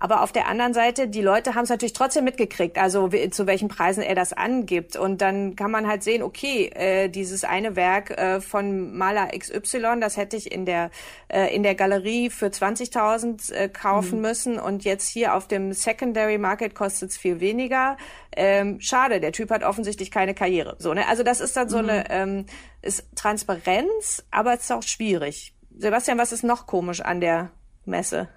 [0.00, 3.68] Aber auf der anderen Seite, die Leute haben es natürlich trotzdem mitgekriegt, also zu welchen
[3.68, 4.96] Preisen er das angibt.
[4.96, 10.00] Und dann kann man halt sehen, okay, äh, dieses eine Werk äh, von Maler XY,
[10.00, 10.90] das hätte ich in der,
[11.28, 14.22] äh, in der Galerie für 20.000 äh, kaufen mhm.
[14.22, 17.96] müssen und jetzt hier auf dem Secondary Market kostet es viel weniger.
[18.36, 20.76] Ähm, schade, der Typ hat offensichtlich keine Karriere.
[20.78, 21.08] So, ne?
[21.08, 21.88] Also das ist dann so mhm.
[21.88, 22.46] eine ähm,
[22.82, 25.54] ist Transparenz, aber es ist auch schwierig.
[25.76, 27.50] Sebastian, was ist noch komisch an der
[27.84, 28.28] Messe?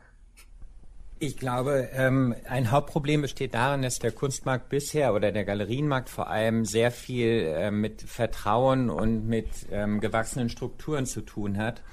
[1.24, 6.32] Ich glaube, ähm, ein Hauptproblem besteht darin, dass der Kunstmarkt bisher oder der Galerienmarkt vor
[6.32, 11.84] allem sehr viel äh, mit Vertrauen und mit ähm, gewachsenen Strukturen zu tun hat.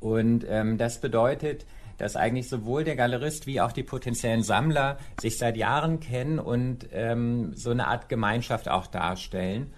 [0.00, 1.66] Und ähm, das bedeutet,
[1.98, 6.88] dass eigentlich sowohl der Galerist wie auch die potenziellen Sammler sich seit Jahren kennen und
[6.92, 9.74] ähm, so eine Art Gemeinschaft auch darstellen.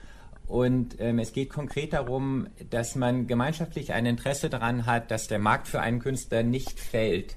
[0.47, 5.41] Und ähm, es geht konkret darum, dass man gemeinschaftlich ein Interesse daran hat, dass der
[5.41, 7.37] Markt für einen Künstler nicht fällt.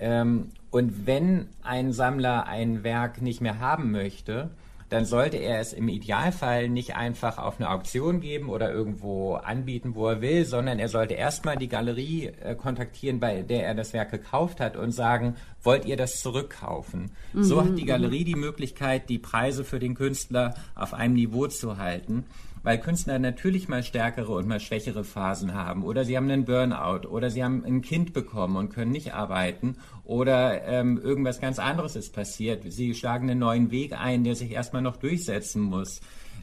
[0.00, 4.50] Ähm, und wenn ein Sammler ein Werk nicht mehr haben möchte,
[4.88, 9.94] dann sollte er es im Idealfall nicht einfach auf eine Auktion geben oder irgendwo anbieten,
[9.94, 13.92] wo er will, sondern er sollte erstmal die Galerie äh, kontaktieren, bei der er das
[13.92, 17.12] Werk gekauft hat und sagen, wollt ihr das zurückkaufen?
[17.32, 17.44] Mhm.
[17.44, 21.78] So hat die Galerie die Möglichkeit, die Preise für den Künstler auf einem Niveau zu
[21.78, 22.24] halten
[22.62, 27.08] weil Künstler natürlich mal stärkere und mal schwächere Phasen haben oder sie haben einen Burnout
[27.08, 31.96] oder sie haben ein Kind bekommen und können nicht arbeiten oder ähm, irgendwas ganz anderes
[31.96, 32.64] ist passiert.
[32.70, 36.00] Sie schlagen einen neuen Weg ein, der sich erstmal noch durchsetzen muss.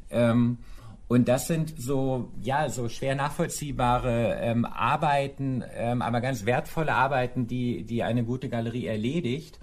[0.10, 0.58] Ähm,
[1.08, 7.48] und das sind so, ja, so schwer nachvollziehbare ähm, Arbeiten, ähm, aber ganz wertvolle Arbeiten,
[7.48, 9.60] die, die eine gute Galerie erledigt.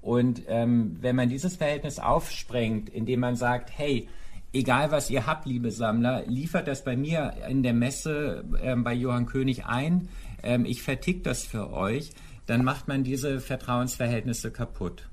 [0.00, 4.08] Und ähm, wenn man dieses Verhältnis aufsprengt, indem man sagt, hey,
[4.54, 8.94] egal was ihr habt, liebe Sammler, liefert das bei mir in der Messe äh, bei
[8.94, 10.08] Johann König ein.
[10.42, 12.10] Ähm, ich vertick das für euch.
[12.46, 15.08] Dann macht man diese Vertrauensverhältnisse kaputt.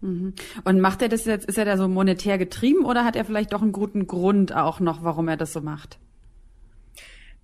[0.00, 0.34] Mhm.
[0.64, 3.52] Und macht er das jetzt, ist er da so monetär getrieben oder hat er vielleicht
[3.52, 5.98] doch einen guten Grund auch noch, warum er das so macht?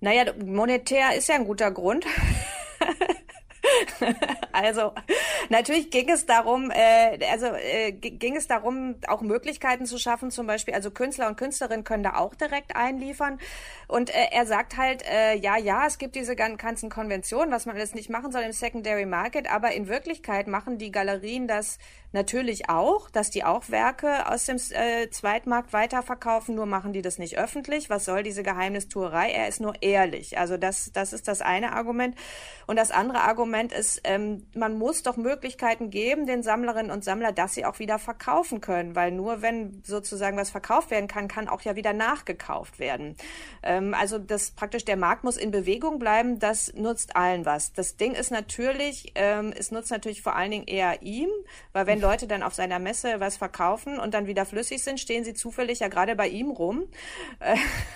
[0.01, 2.05] Naja, monetär ist ja ein guter Grund.
[4.51, 4.93] also
[5.49, 10.47] natürlich ging es darum, äh, also äh, ging es darum, auch Möglichkeiten zu schaffen, zum
[10.47, 13.39] Beispiel, also Künstler und Künstlerinnen können da auch direkt einliefern.
[13.87, 17.75] Und äh, er sagt halt, äh, ja, ja, es gibt diese ganzen Konventionen, was man
[17.75, 21.77] alles nicht machen soll im Secondary Market, aber in Wirklichkeit machen die Galerien das
[22.13, 27.17] natürlich auch, dass die auch Werke aus dem äh, Zweitmarkt weiterverkaufen, nur machen die das
[27.17, 27.89] nicht öffentlich.
[27.89, 29.31] Was soll diese Geheimnistuerei?
[29.31, 30.37] Er ist nur ehrlich.
[30.37, 32.15] Also das, das ist das eine Argument.
[32.67, 37.33] Und das andere Argument ist, ähm, man muss doch Möglichkeiten geben, den Sammlerinnen und Sammlern,
[37.33, 41.47] dass sie auch wieder verkaufen können, weil nur wenn sozusagen was verkauft werden kann, kann
[41.47, 43.15] auch ja wieder nachgekauft werden.
[43.63, 46.37] Ähm, also das praktisch der Markt muss in Bewegung bleiben.
[46.37, 47.73] Das nutzt allen was.
[47.73, 51.29] Das Ding ist natürlich, ähm, es nutzt natürlich vor allen Dingen eher ihm,
[51.71, 55.23] weil wenn Leute dann auf seiner Messe was verkaufen und dann wieder flüssig sind, stehen
[55.23, 56.83] sie zufällig ja gerade bei ihm rum
[57.39, 57.55] äh,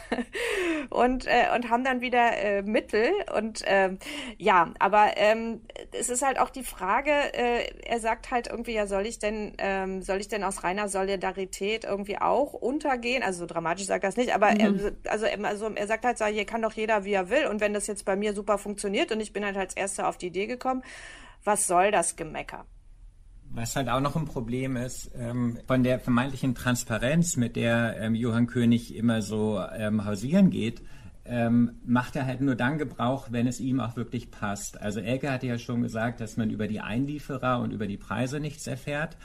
[0.89, 3.11] und, äh, und haben dann wieder äh, Mittel.
[3.35, 3.91] Und äh,
[4.37, 8.87] ja, aber ähm, es ist halt auch die Frage, äh, er sagt halt irgendwie, ja,
[8.87, 13.23] soll ich denn, ähm, soll ich denn aus reiner Solidarität irgendwie auch untergehen?
[13.23, 14.59] Also so dramatisch sagt er das nicht, aber mhm.
[15.03, 17.47] er, also, also er sagt halt, so, hier kann doch jeder, wie er will.
[17.47, 20.17] Und wenn das jetzt bei mir super funktioniert und ich bin halt als Erster auf
[20.17, 20.83] die Idee gekommen,
[21.43, 22.65] was soll das Gemecker?
[23.49, 28.13] Was halt auch noch ein Problem ist, ähm, von der vermeintlichen Transparenz, mit der ähm,
[28.13, 30.81] Johann König immer so ähm, hausieren geht,
[31.27, 34.81] ähm, macht er halt nur dann Gebrauch, wenn es ihm auch wirklich passt.
[34.81, 38.39] Also Elke hatte ja schon gesagt, dass man über die Einlieferer und über die Preise
[38.39, 39.17] nichts erfährt.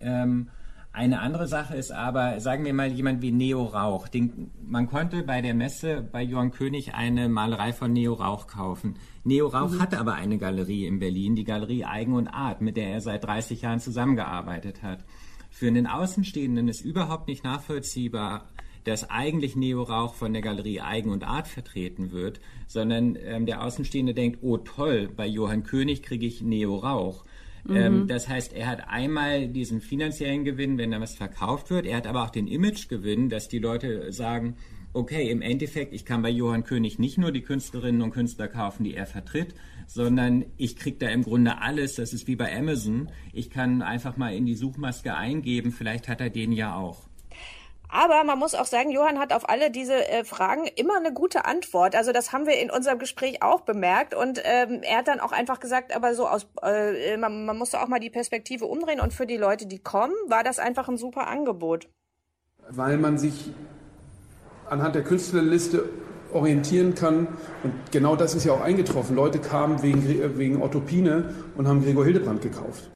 [0.00, 0.48] Ähm,
[0.92, 4.08] eine andere Sache ist aber, sagen wir mal, jemand wie Neo Rauch.
[4.08, 8.94] Den, man konnte bei der Messe bei Johann König eine Malerei von Neo Rauch kaufen.
[9.22, 9.82] Neo Rauch mhm.
[9.82, 13.24] hatte aber eine Galerie in Berlin, die Galerie Eigen und Art, mit der er seit
[13.24, 15.04] 30 Jahren zusammengearbeitet hat.
[15.50, 18.48] Für einen Außenstehenden ist überhaupt nicht nachvollziehbar,
[18.86, 23.62] dass eigentlich Neo Rauch von der Galerie Eigen und Art vertreten wird, sondern ähm, der
[23.64, 27.24] Außenstehende denkt, oh toll, bei Johann König kriege ich Neo Rauch.
[27.68, 28.06] Ähm, mhm.
[28.06, 31.84] das heißt, er hat einmal diesen finanziellen Gewinn, wenn da was verkauft wird.
[31.84, 34.56] Er hat aber auch den Imagegewinn, dass die Leute sagen,
[34.92, 38.84] okay, im Endeffekt, ich kann bei Johann König nicht nur die Künstlerinnen und Künstler kaufen,
[38.84, 39.54] die er vertritt,
[39.86, 41.96] sondern ich kriege da im Grunde alles.
[41.96, 43.10] Das ist wie bei Amazon.
[43.32, 47.08] Ich kann einfach mal in die Suchmaske eingeben, vielleicht hat er den ja auch.
[47.96, 51.46] Aber man muss auch sagen, Johann hat auf alle diese äh, Fragen immer eine gute
[51.46, 51.96] Antwort.
[51.96, 54.14] Also das haben wir in unserem Gespräch auch bemerkt.
[54.14, 57.80] Und ähm, er hat dann auch einfach gesagt, aber so aus, äh, man, man musste
[57.80, 59.00] auch mal die Perspektive umdrehen.
[59.00, 61.88] Und für die Leute, die kommen, war das einfach ein super Angebot.
[62.68, 63.50] Weil man sich
[64.68, 65.88] anhand der Künstlerliste
[66.34, 67.28] orientieren kann.
[67.62, 69.16] Und genau das ist ja auch eingetroffen.
[69.16, 72.90] Leute kamen wegen, wegen Pine und haben Gregor Hildebrand gekauft.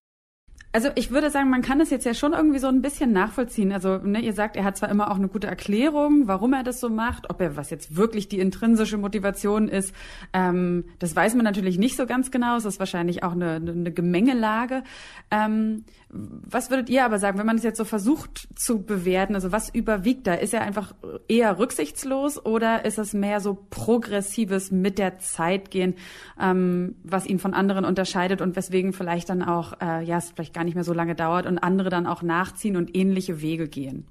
[0.72, 3.72] Also ich würde sagen, man kann das jetzt ja schon irgendwie so ein bisschen nachvollziehen.
[3.72, 6.78] Also ne, ihr sagt, er hat zwar immer auch eine gute Erklärung, warum er das
[6.78, 9.92] so macht, ob er was jetzt wirklich die intrinsische Motivation ist,
[10.32, 12.56] ähm, das weiß man natürlich nicht so ganz genau.
[12.56, 14.84] Es ist wahrscheinlich auch eine, eine Gemengelage.
[15.32, 19.34] Ähm, was würdet ihr aber sagen, wenn man es jetzt so versucht zu bewerten?
[19.34, 20.34] Also was überwiegt da?
[20.34, 20.92] Ist er einfach
[21.28, 25.94] eher rücksichtslos oder ist es mehr so progressives mit der Zeit gehen,
[26.40, 30.54] ähm, was ihn von anderen unterscheidet und weswegen vielleicht dann auch, äh, ja, es vielleicht
[30.54, 34.06] gar nicht mehr so lange dauert und andere dann auch nachziehen und ähnliche Wege gehen?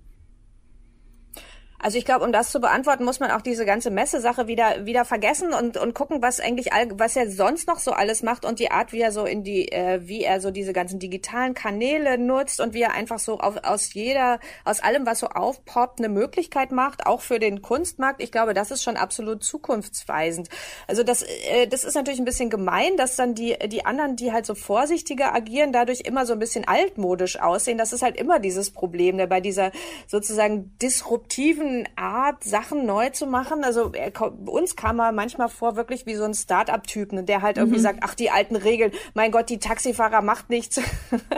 [1.81, 5.05] Also ich glaube, um das zu beantworten, muss man auch diese ganze Messesache wieder wieder
[5.05, 8.59] vergessen und und gucken, was eigentlich all, was er sonst noch so alles macht und
[8.59, 12.17] die Art, wie er so in die äh, wie er so diese ganzen digitalen Kanäle
[12.17, 16.09] nutzt und wie er einfach so auf, aus jeder aus allem, was so aufpoppt, eine
[16.09, 18.21] Möglichkeit macht, auch für den Kunstmarkt.
[18.21, 20.49] Ich glaube, das ist schon absolut zukunftsweisend.
[20.85, 24.33] Also das äh, das ist natürlich ein bisschen gemein, dass dann die die anderen, die
[24.33, 27.77] halt so vorsichtiger agieren, dadurch immer so ein bisschen altmodisch aussehen.
[27.77, 29.71] Das ist halt immer dieses Problem, ne, bei dieser
[30.07, 33.63] sozusagen disruptiven Art, Sachen neu zu machen.
[33.63, 34.11] Also er,
[34.47, 37.83] uns kam er manchmal vor wirklich wie so ein Start-up-Typ, ne, der halt irgendwie mhm.
[37.83, 40.79] sagt, ach, die alten Regeln, mein Gott, die Taxifahrer macht nichts.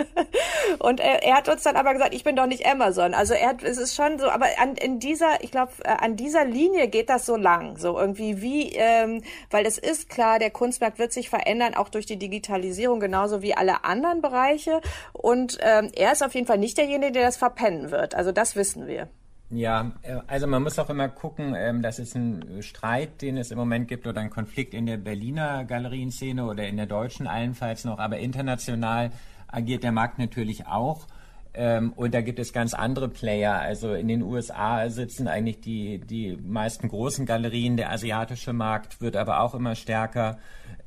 [0.79, 3.13] und er, er, hat uns dann aber gesagt, ich bin doch nicht Amazon.
[3.13, 6.15] Also er hat, es ist schon so, aber an, in dieser, ich glaube, äh, an
[6.15, 7.77] dieser Linie geht das so lang.
[7.77, 12.05] So irgendwie wie, ähm, weil es ist klar, der Kunstmarkt wird sich verändern, auch durch
[12.05, 14.81] die Digitalisierung, genauso wie alle anderen Bereiche.
[15.13, 18.15] Und ähm, er ist auf jeden Fall nicht derjenige, der das verpennen wird.
[18.15, 19.09] Also das wissen wir.
[19.51, 23.51] Ja, äh, also man muss auch immer gucken, ähm, das ist ein Streit, den es
[23.51, 27.83] im Moment gibt oder ein Konflikt in der Berliner Galerienszene oder in der deutschen allenfalls
[27.83, 29.11] noch, aber international
[29.47, 31.05] agiert der Markt natürlich auch.
[31.53, 33.59] Ähm, und da gibt es ganz andere Player.
[33.59, 37.75] Also in den USA sitzen eigentlich die, die meisten großen Galerien.
[37.75, 40.37] Der asiatische Markt wird aber auch immer stärker.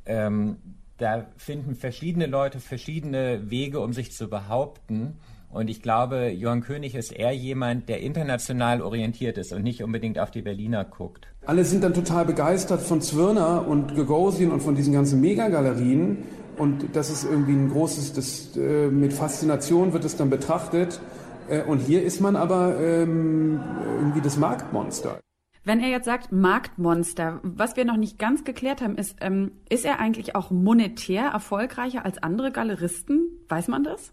[0.06, 0.56] Ähm,
[0.96, 5.18] da finden verschiedene Leute verschiedene Wege, um sich zu behaupten.
[5.54, 10.18] Und ich glaube, Johann König ist eher jemand, der international orientiert ist und nicht unbedingt
[10.18, 11.28] auf die Berliner guckt.
[11.46, 16.24] Alle sind dann total begeistert von Zwirner und Gagosian und von diesen ganzen Megagalerien.
[16.56, 21.00] Und das ist irgendwie ein großes, das, äh, mit Faszination wird es dann betrachtet.
[21.48, 23.60] Äh, und hier ist man aber ähm,
[24.00, 25.20] irgendwie das Marktmonster.
[25.62, 29.84] Wenn er jetzt sagt Marktmonster, was wir noch nicht ganz geklärt haben, ist, ähm, ist
[29.84, 33.28] er eigentlich auch monetär erfolgreicher als andere Galeristen?
[33.48, 34.12] Weiß man das?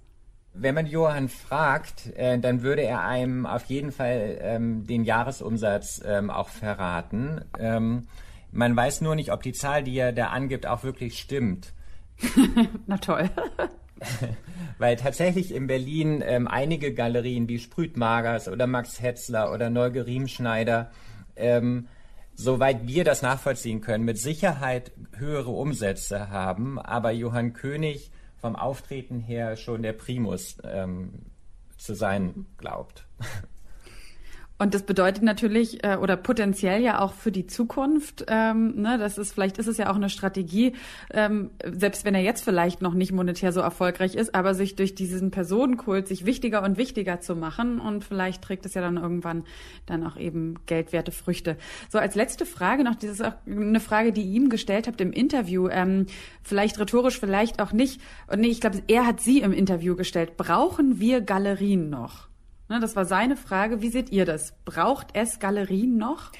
[0.53, 6.01] Wenn man Johann fragt, äh, dann würde er einem auf jeden Fall ähm, den Jahresumsatz
[6.05, 7.45] ähm, auch verraten.
[7.57, 8.07] Ähm,
[8.51, 11.73] man weiß nur nicht, ob die Zahl, die er da angibt, auch wirklich stimmt.
[12.87, 13.29] Na toll.
[14.77, 20.91] Weil tatsächlich in Berlin ähm, einige Galerien wie Sprütmagers oder Max Hetzler oder Neuge Riemschneider,
[21.35, 21.87] ähm,
[22.33, 26.79] soweit wir das nachvollziehen können, mit Sicherheit höhere Umsätze haben.
[26.79, 28.11] Aber Johann König
[28.41, 31.27] vom Auftreten her schon der Primus ähm,
[31.77, 33.05] zu sein glaubt.
[34.61, 39.17] Und das bedeutet natürlich äh, oder potenziell ja auch für die Zukunft, ähm, ne, das
[39.17, 40.73] ist vielleicht ist es ja auch eine Strategie,
[41.09, 44.93] ähm, selbst wenn er jetzt vielleicht noch nicht monetär so erfolgreich ist, aber sich durch
[44.93, 49.45] diesen Personenkult sich wichtiger und wichtiger zu machen und vielleicht trägt es ja dann irgendwann
[49.87, 51.57] dann auch eben geldwerte Früchte.
[51.89, 55.01] So als letzte Frage noch, das ist auch eine Frage, die ihr ihm gestellt habt
[55.01, 56.05] im Interview, ähm,
[56.43, 57.99] vielleicht rhetorisch, vielleicht auch nicht.
[58.27, 60.37] Und nee, ich glaube, er hat sie im Interview gestellt.
[60.37, 62.30] Brauchen wir Galerien noch?
[62.71, 63.81] Ne, das war seine Frage.
[63.81, 64.53] Wie seht ihr das?
[64.63, 66.31] Braucht es Galerien noch?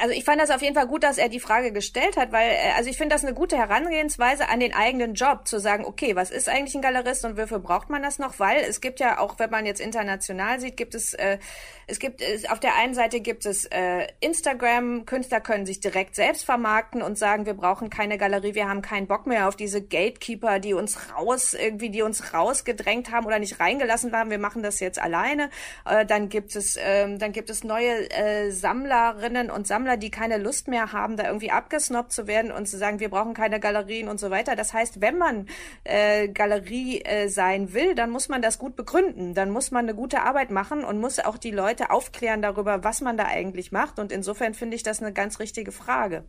[0.00, 2.50] Also ich fand das auf jeden Fall gut, dass er die Frage gestellt hat, weil
[2.50, 6.16] äh, also ich finde das eine gute Herangehensweise an den eigenen Job, zu sagen, okay,
[6.16, 8.38] was ist eigentlich ein Galerist und wofür braucht man das noch?
[8.38, 11.38] Weil es gibt ja auch, wenn man jetzt international sieht, gibt es äh,
[11.86, 16.14] es gibt es, auf der einen Seite gibt es äh, Instagram, Künstler können sich direkt
[16.14, 19.82] selbst vermarkten und sagen, wir brauchen keine Galerie, wir haben keinen Bock mehr auf diese
[19.82, 24.62] Gatekeeper, die uns raus irgendwie, die uns rausgedrängt haben oder nicht reingelassen haben, wir machen
[24.62, 25.50] das jetzt alleine.
[25.84, 30.10] Äh, dann gibt es äh, dann gibt es neue äh, Sammlerinnen und Sammler Sammler, die
[30.10, 33.58] keine Lust mehr haben, da irgendwie abgesnobbt zu werden und zu sagen, wir brauchen keine
[33.58, 34.54] Galerien und so weiter.
[34.54, 35.46] Das heißt, wenn man
[35.84, 39.34] äh, Galerie äh, sein will, dann muss man das gut begründen.
[39.34, 43.00] Dann muss man eine gute Arbeit machen und muss auch die Leute aufklären darüber, was
[43.00, 43.98] man da eigentlich macht.
[43.98, 46.24] Und insofern finde ich das eine ganz richtige Frage.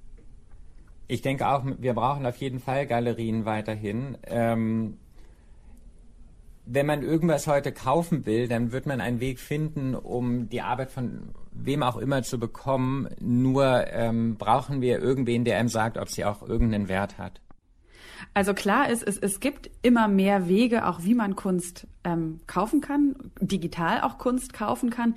[1.07, 4.17] Ich denke auch, wir brauchen auf jeden Fall Galerien weiterhin.
[4.25, 4.97] Ähm,
[6.65, 10.91] wenn man irgendwas heute kaufen will, dann wird man einen Weg finden, um die Arbeit
[10.91, 13.07] von wem auch immer zu bekommen.
[13.19, 17.41] Nur ähm, brauchen wir irgendwen, der einem sagt, ob sie auch irgendeinen Wert hat.
[18.33, 22.81] Also klar ist, es, es gibt immer mehr Wege, auch wie man Kunst ähm, kaufen
[22.81, 25.15] kann, digital auch Kunst kaufen kann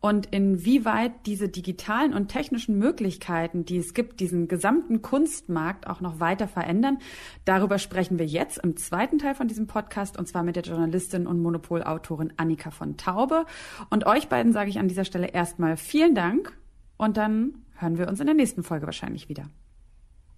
[0.00, 6.20] und inwieweit diese digitalen und technischen Möglichkeiten, die es gibt, diesen gesamten Kunstmarkt auch noch
[6.20, 6.98] weiter verändern.
[7.44, 11.26] Darüber sprechen wir jetzt im zweiten Teil von diesem Podcast und zwar mit der Journalistin
[11.26, 13.44] und Monopolautorin Annika von Taube.
[13.90, 16.56] Und euch beiden sage ich an dieser Stelle erstmal vielen Dank
[16.96, 19.48] und dann hören wir uns in der nächsten Folge wahrscheinlich wieder.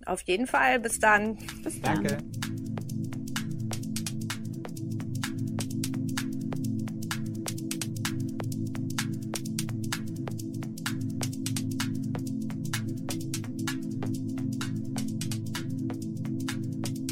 [0.07, 0.81] Auf jeden Fall.
[0.81, 1.37] Bis dann.
[1.63, 2.05] Bis dann.
[2.05, 2.19] Danke.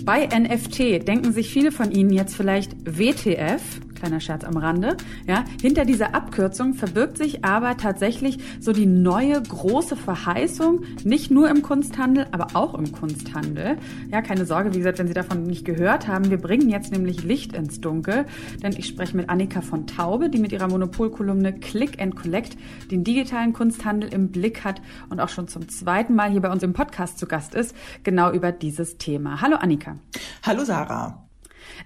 [0.08, 3.60] Bei NFT denken sich viele von Ihnen jetzt vielleicht WTF,
[3.98, 4.96] Kleiner Scherz am Rande.
[5.26, 11.50] Ja, hinter dieser Abkürzung verbirgt sich aber tatsächlich so die neue große Verheißung, nicht nur
[11.50, 13.76] im Kunsthandel, aber auch im Kunsthandel.
[14.10, 17.24] Ja, keine Sorge, wie gesagt, wenn Sie davon nicht gehört haben, wir bringen jetzt nämlich
[17.24, 18.24] Licht ins Dunkel,
[18.62, 22.56] denn ich spreche mit Annika von Taube, die mit ihrer Monopolkolumne Click and Collect
[22.90, 24.80] den digitalen Kunsthandel im Blick hat
[25.10, 27.74] und auch schon zum zweiten Mal hier bei uns im Podcast zu Gast ist,
[28.04, 29.40] genau über dieses Thema.
[29.40, 29.96] Hallo Annika.
[30.44, 31.27] Hallo Sarah.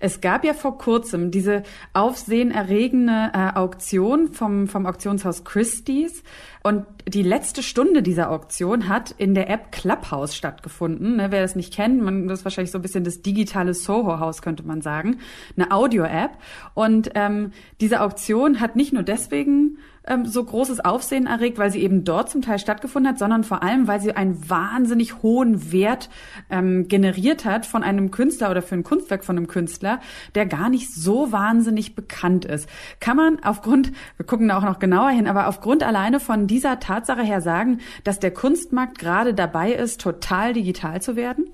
[0.01, 1.63] Es gab ja vor kurzem diese
[1.93, 6.23] aufsehenerregende äh, Auktion vom, vom Auktionshaus Christie's.
[6.63, 11.17] Und die letzte Stunde dieser Auktion hat in der App Clubhouse stattgefunden.
[11.17, 14.43] Ne, wer das nicht kennt, man, das ist wahrscheinlich so ein bisschen das digitale Soho-Haus,
[14.43, 15.19] könnte man sagen.
[15.57, 16.39] Eine Audio-App.
[16.75, 21.83] Und ähm, diese Auktion hat nicht nur deswegen ähm, so großes Aufsehen erregt, weil sie
[21.83, 26.09] eben dort zum Teil stattgefunden hat, sondern vor allem, weil sie einen wahnsinnig hohen Wert
[26.51, 30.01] ähm, generiert hat von einem Künstler oder für ein Kunstwerk von einem Künstler,
[30.35, 32.69] der gar nicht so wahnsinnig bekannt ist.
[33.01, 36.81] Kann man aufgrund, wir gucken da auch noch genauer hin, aber aufgrund alleine von dieser
[36.81, 41.47] Tatsache her sagen, dass der Kunstmarkt gerade dabei ist, total digital zu werden?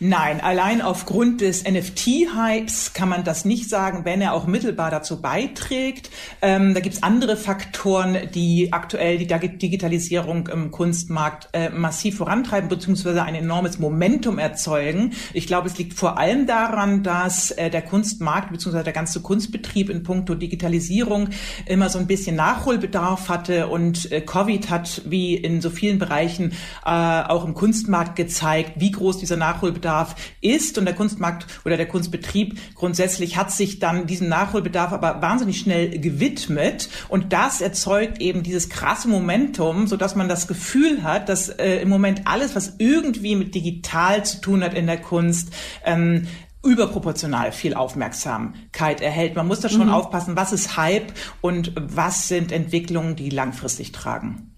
[0.00, 5.22] Nein, allein aufgrund des NFT-Hypes kann man das nicht sagen, wenn er auch mittelbar dazu
[5.22, 6.10] beiträgt.
[6.42, 13.22] Ähm, da gibt's andere Faktoren, die aktuell die Digitalisierung im Kunstmarkt äh, massiv vorantreiben beziehungsweise
[13.22, 15.12] ein enormes Momentum erzeugen.
[15.32, 19.90] Ich glaube, es liegt vor allem daran, dass äh, der Kunstmarkt beziehungsweise der ganze Kunstbetrieb
[19.90, 21.28] in puncto Digitalisierung
[21.66, 26.52] immer so ein bisschen Nachholbedarf hatte und äh, Covid hat wie in so vielen Bereichen
[26.84, 31.76] äh, auch im Kunstmarkt gezeigt, wie groß dieser Nachholbedarf Nachholbedarf ist und der Kunstmarkt oder
[31.76, 38.20] der Kunstbetrieb grundsätzlich hat sich dann diesem Nachholbedarf aber wahnsinnig schnell gewidmet und das erzeugt
[38.20, 42.56] eben dieses krasse Momentum, so dass man das Gefühl hat, dass äh, im Moment alles,
[42.56, 45.52] was irgendwie mit digital zu tun hat in der Kunst,
[45.84, 46.26] ähm,
[46.64, 49.36] überproportional viel Aufmerksamkeit erhält.
[49.36, 49.92] Man muss da schon mhm.
[49.92, 51.12] aufpassen, was ist Hype
[51.42, 54.53] und was sind Entwicklungen, die langfristig tragen.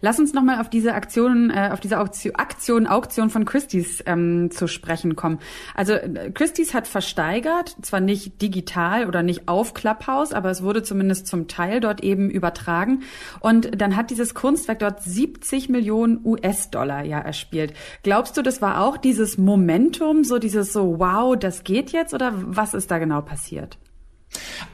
[0.00, 4.66] Lass uns nochmal auf diese Aktion, äh, auf diese Aktion, Auktion von Christie's ähm, zu
[4.66, 5.38] sprechen kommen.
[5.74, 10.82] Also äh, Christie's hat versteigert, zwar nicht digital oder nicht auf Clubhouse, aber es wurde
[10.82, 13.02] zumindest zum Teil dort eben übertragen.
[13.40, 17.72] Und dann hat dieses Kunstwerk dort 70 Millionen US-Dollar ja erspielt.
[18.02, 22.32] Glaubst du, das war auch dieses Momentum, so dieses so, wow, das geht jetzt oder
[22.34, 23.78] was ist da genau passiert?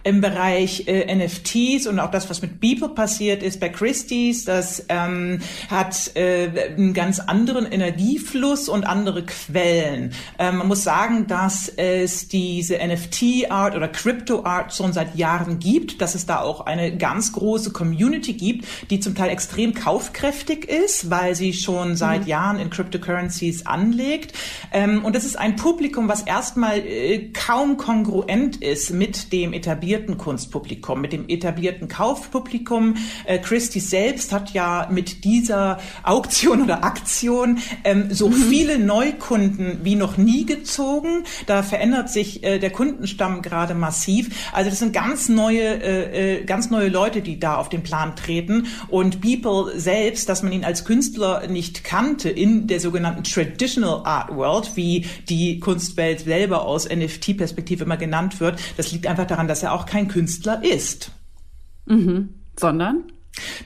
[0.02, 4.84] Im Bereich äh, NFTs und auch das, was mit Beeple passiert ist bei Christie's, das
[4.88, 5.40] ähm,
[5.70, 10.12] hat äh, einen ganz anderen Energiefluss und andere Quellen.
[10.38, 16.14] Ähm, man muss sagen, dass es diese NFT-Art oder Crypto-Art schon seit Jahren gibt, dass
[16.14, 21.34] es da auch eine ganz große Community gibt, die zum Teil extrem kaufkräftig ist, weil
[21.34, 22.28] sie schon seit mhm.
[22.28, 24.34] Jahren in Cryptocurrencies anlegt.
[24.72, 29.52] Ähm, und das ist ein Publikum, was erstmal äh, kaum kongruent ist mit dem dem
[29.52, 32.96] etablierten Kunstpublikum, mit dem etablierten Kaufpublikum.
[33.24, 38.34] Äh, Christie selbst hat ja mit dieser Auktion oder Aktion ähm, so mhm.
[38.34, 41.24] viele Neukunden wie noch nie gezogen.
[41.46, 44.50] Da verändert sich äh, der Kundenstamm gerade massiv.
[44.52, 48.16] Also das sind ganz neue, äh, äh ganz neue Leute, die da auf den Plan
[48.16, 48.66] treten.
[48.88, 54.34] Und Beeple selbst, dass man ihn als Künstler nicht kannte in der sogenannten Traditional Art
[54.34, 59.62] World, wie die Kunstwelt selber aus NFT-Perspektive immer genannt wird, das liegt einfach daran, dass
[59.62, 61.12] er auch kein Künstler ist.
[61.86, 62.34] Mhm.
[62.58, 63.04] Sondern?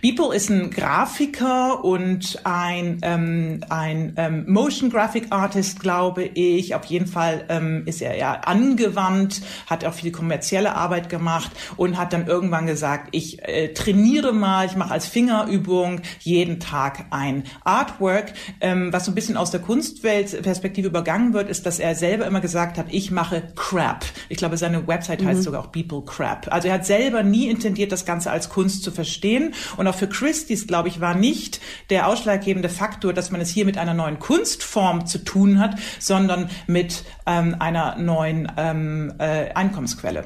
[0.00, 6.74] Beeple ist ein Grafiker und ein, ähm, ein ähm, Motion Graphic Artist, glaube ich.
[6.74, 11.98] Auf jeden Fall ähm, ist er ja angewandt, hat auch viel kommerzielle Arbeit gemacht und
[11.98, 17.44] hat dann irgendwann gesagt, ich äh, trainiere mal, ich mache als Fingerübung jeden Tag ein
[17.64, 18.32] Artwork.
[18.60, 22.40] Ähm, was so ein bisschen aus der Kunstweltperspektive übergangen wird, ist, dass er selber immer
[22.40, 24.04] gesagt hat, ich mache Crap.
[24.28, 25.44] Ich glaube, seine Website heißt mhm.
[25.44, 26.48] sogar auch Beeple Crap.
[26.50, 29.54] Also er hat selber nie intendiert, das Ganze als Kunst zu verstehen.
[29.76, 33.64] Und auch für Christie's, glaube ich, war nicht der ausschlaggebende Faktor, dass man es hier
[33.64, 40.24] mit einer neuen Kunstform zu tun hat, sondern mit ähm, einer neuen ähm, äh, Einkommensquelle.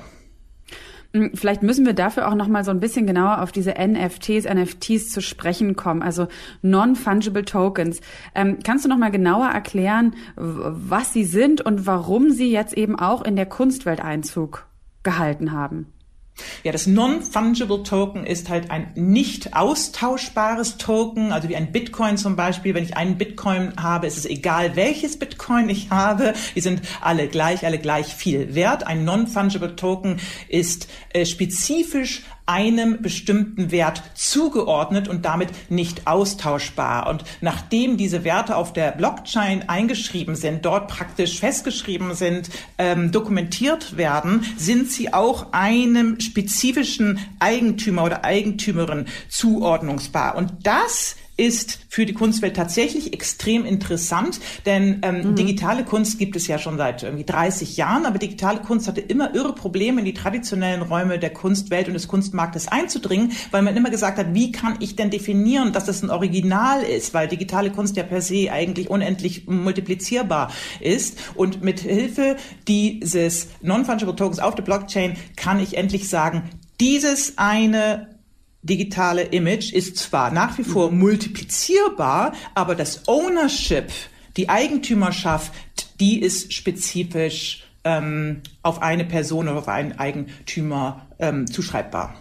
[1.14, 4.44] Hm, vielleicht müssen wir dafür auch noch mal so ein bisschen genauer auf diese NFTs,
[4.44, 6.26] NFTs zu sprechen kommen, also
[6.62, 8.00] Non-Fungible Tokens.
[8.34, 12.98] Ähm, kannst du noch mal genauer erklären, was sie sind und warum sie jetzt eben
[12.98, 14.66] auch in der Kunstwelt Einzug
[15.02, 15.92] gehalten haben?
[16.64, 22.36] Ja, das Non-Fungible Token ist halt ein nicht austauschbares Token, also wie ein Bitcoin zum
[22.36, 22.74] Beispiel.
[22.74, 26.32] Wenn ich einen Bitcoin habe, ist es egal, welches Bitcoin ich habe.
[26.54, 28.86] Die sind alle gleich, alle gleich viel wert.
[28.86, 37.08] Ein Non-Fungible Token ist äh, spezifisch einem bestimmten Wert zugeordnet und damit nicht austauschbar.
[37.08, 43.96] Und nachdem diese Werte auf der Blockchain eingeschrieben sind, dort praktisch festgeschrieben sind, ähm, dokumentiert
[43.96, 50.36] werden, sind sie auch einem spezifischen Eigentümer oder Eigentümerin zuordnungsbar.
[50.36, 55.34] Und das ist für die Kunstwelt tatsächlich extrem interessant, denn ähm, mhm.
[55.34, 59.34] digitale Kunst gibt es ja schon seit irgendwie 30 Jahren, aber digitale Kunst hatte immer
[59.34, 63.90] irre Probleme, in die traditionellen Räume der Kunstwelt und des Kunstmarktes einzudringen, weil man immer
[63.90, 67.96] gesagt hat, wie kann ich denn definieren, dass das ein Original ist, weil digitale Kunst
[67.96, 72.36] ja per se eigentlich unendlich multiplizierbar ist und mit Hilfe
[72.68, 78.11] dieses Non-Fungible Tokens auf der Blockchain kann ich endlich sagen, dieses eine
[78.62, 83.90] digitale Image ist zwar nach wie vor multiplizierbar, aber das Ownership,
[84.36, 85.52] die Eigentümerschaft,
[86.00, 92.14] die ist spezifisch ähm, auf eine Person oder auf einen Eigentümer ähm, zuschreibbar.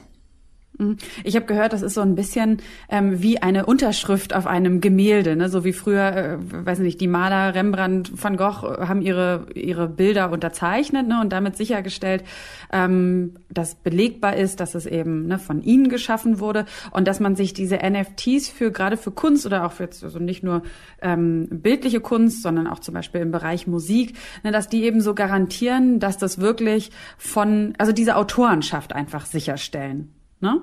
[0.82, 0.98] Mhm.
[1.24, 2.58] Ich habe gehört, das ist so ein bisschen
[2.90, 5.50] ähm, wie eine Unterschrift auf einem Gemälde, ne?
[5.50, 9.88] so wie früher, äh, weiß nicht, die Maler Rembrandt, Van Gogh äh, haben ihre ihre
[9.88, 11.22] Bilder unterzeichnet ne?
[11.22, 12.24] und damit sichergestellt,
[12.72, 17.36] ähm, dass belegbar ist, dass es eben ne, von ihnen geschaffen wurde und dass man
[17.36, 20.64] sich diese NFTs für gerade für Kunst oder auch für also nicht nur
[21.02, 25.14] ähm, bildliche Kunst, sondern auch zum Beispiel im Bereich Musik, ne, dass die eben so
[25.14, 30.14] garantieren, dass das wirklich von also diese Autorenschaft einfach sicherstellen.
[30.42, 30.62] Ne?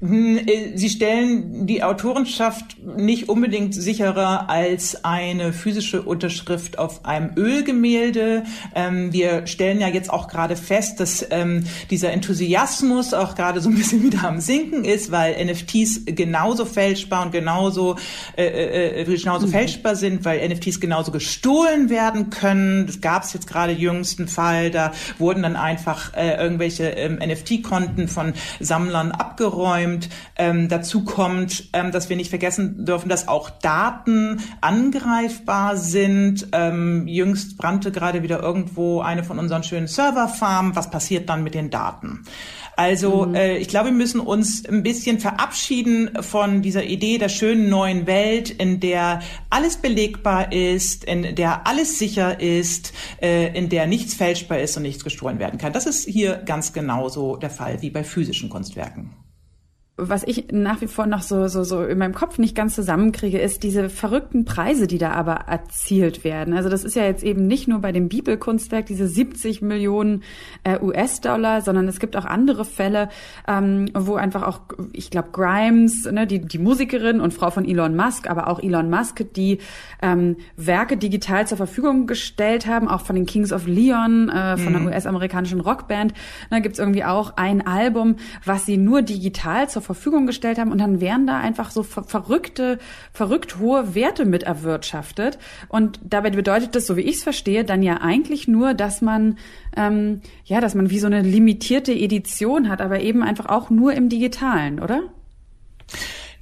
[0.00, 7.30] Hm, äh, sie stellen die Autorenschaft nicht unbedingt sicherer als eine physische Unterschrift auf einem
[7.36, 8.44] Ölgemälde.
[8.74, 13.70] Ähm, wir stellen ja jetzt auch gerade fest, dass ähm, dieser Enthusiasmus auch gerade so
[13.70, 17.96] ein bisschen wieder am Sinken ist, weil NFTs genauso fälschbar und genauso,
[18.36, 19.52] äh, äh, äh, genauso mhm.
[19.52, 22.86] fälschbar sind, weil NFTs genauso gestohlen werden können.
[22.86, 28.06] Das gab es jetzt gerade jüngsten Fall, da wurden dann einfach äh, irgendwelche ähm, NFT-Konten
[28.06, 30.08] von Sammlern ab abgeräumt.
[30.36, 36.48] Ähm, dazu kommt, ähm, dass wir nicht vergessen dürfen, dass auch Daten angreifbar sind.
[36.52, 40.74] Ähm, jüngst brannte gerade wieder irgendwo eine von unseren schönen Serverfarmen.
[40.76, 42.24] Was passiert dann mit den Daten?
[42.76, 43.34] Also mhm.
[43.34, 48.06] äh, ich glaube, wir müssen uns ein bisschen verabschieden von dieser Idee der schönen neuen
[48.06, 49.20] Welt, in der
[49.50, 54.84] alles belegbar ist, in der alles sicher ist, äh, in der nichts fälschbar ist und
[54.84, 55.72] nichts gestohlen werden kann.
[55.72, 59.10] Das ist hier ganz genauso der Fall wie bei physischen Kunstwerken
[60.00, 63.38] was ich nach wie vor noch so, so, so in meinem Kopf nicht ganz zusammenkriege,
[63.38, 66.54] ist diese verrückten Preise, die da aber erzielt werden.
[66.54, 70.22] Also das ist ja jetzt eben nicht nur bei dem Bibelkunstwerk diese 70 Millionen
[70.62, 73.08] äh, US-Dollar, sondern es gibt auch andere Fälle,
[73.48, 74.60] ähm, wo einfach auch,
[74.92, 78.88] ich glaube, Grimes, ne, die, die Musikerin und Frau von Elon Musk, aber auch Elon
[78.88, 79.58] Musk, die
[80.00, 84.72] ähm, Werke digital zur Verfügung gestellt haben, auch von den Kings of Leon, äh, von
[84.72, 84.84] mhm.
[84.84, 86.14] der US-amerikanischen Rockband.
[86.50, 90.78] Da gibt's irgendwie auch ein Album, was sie nur digital zur Verfügung gestellt haben und
[90.78, 92.78] dann werden da einfach so ver verrückte,
[93.12, 95.38] verrückt hohe Werte mit erwirtschaftet.
[95.68, 99.38] Und dabei bedeutet das, so wie ich es verstehe, dann ja eigentlich nur, dass man
[99.76, 103.92] ähm, ja, dass man wie so eine limitierte Edition hat, aber eben einfach auch nur
[103.94, 105.02] im Digitalen, oder?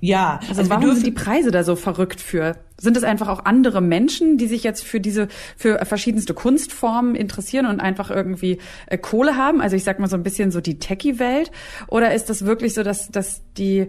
[0.00, 2.56] Ja, also, also warum sind die Preise da so verrückt für?
[2.78, 7.66] Sind es einfach auch andere Menschen, die sich jetzt für diese, für verschiedenste Kunstformen interessieren
[7.66, 9.62] und einfach irgendwie äh, Kohle haben?
[9.62, 11.50] Also ich sag mal so ein bisschen so die Techie-Welt.
[11.88, 13.86] Oder ist das wirklich so, dass, dass die,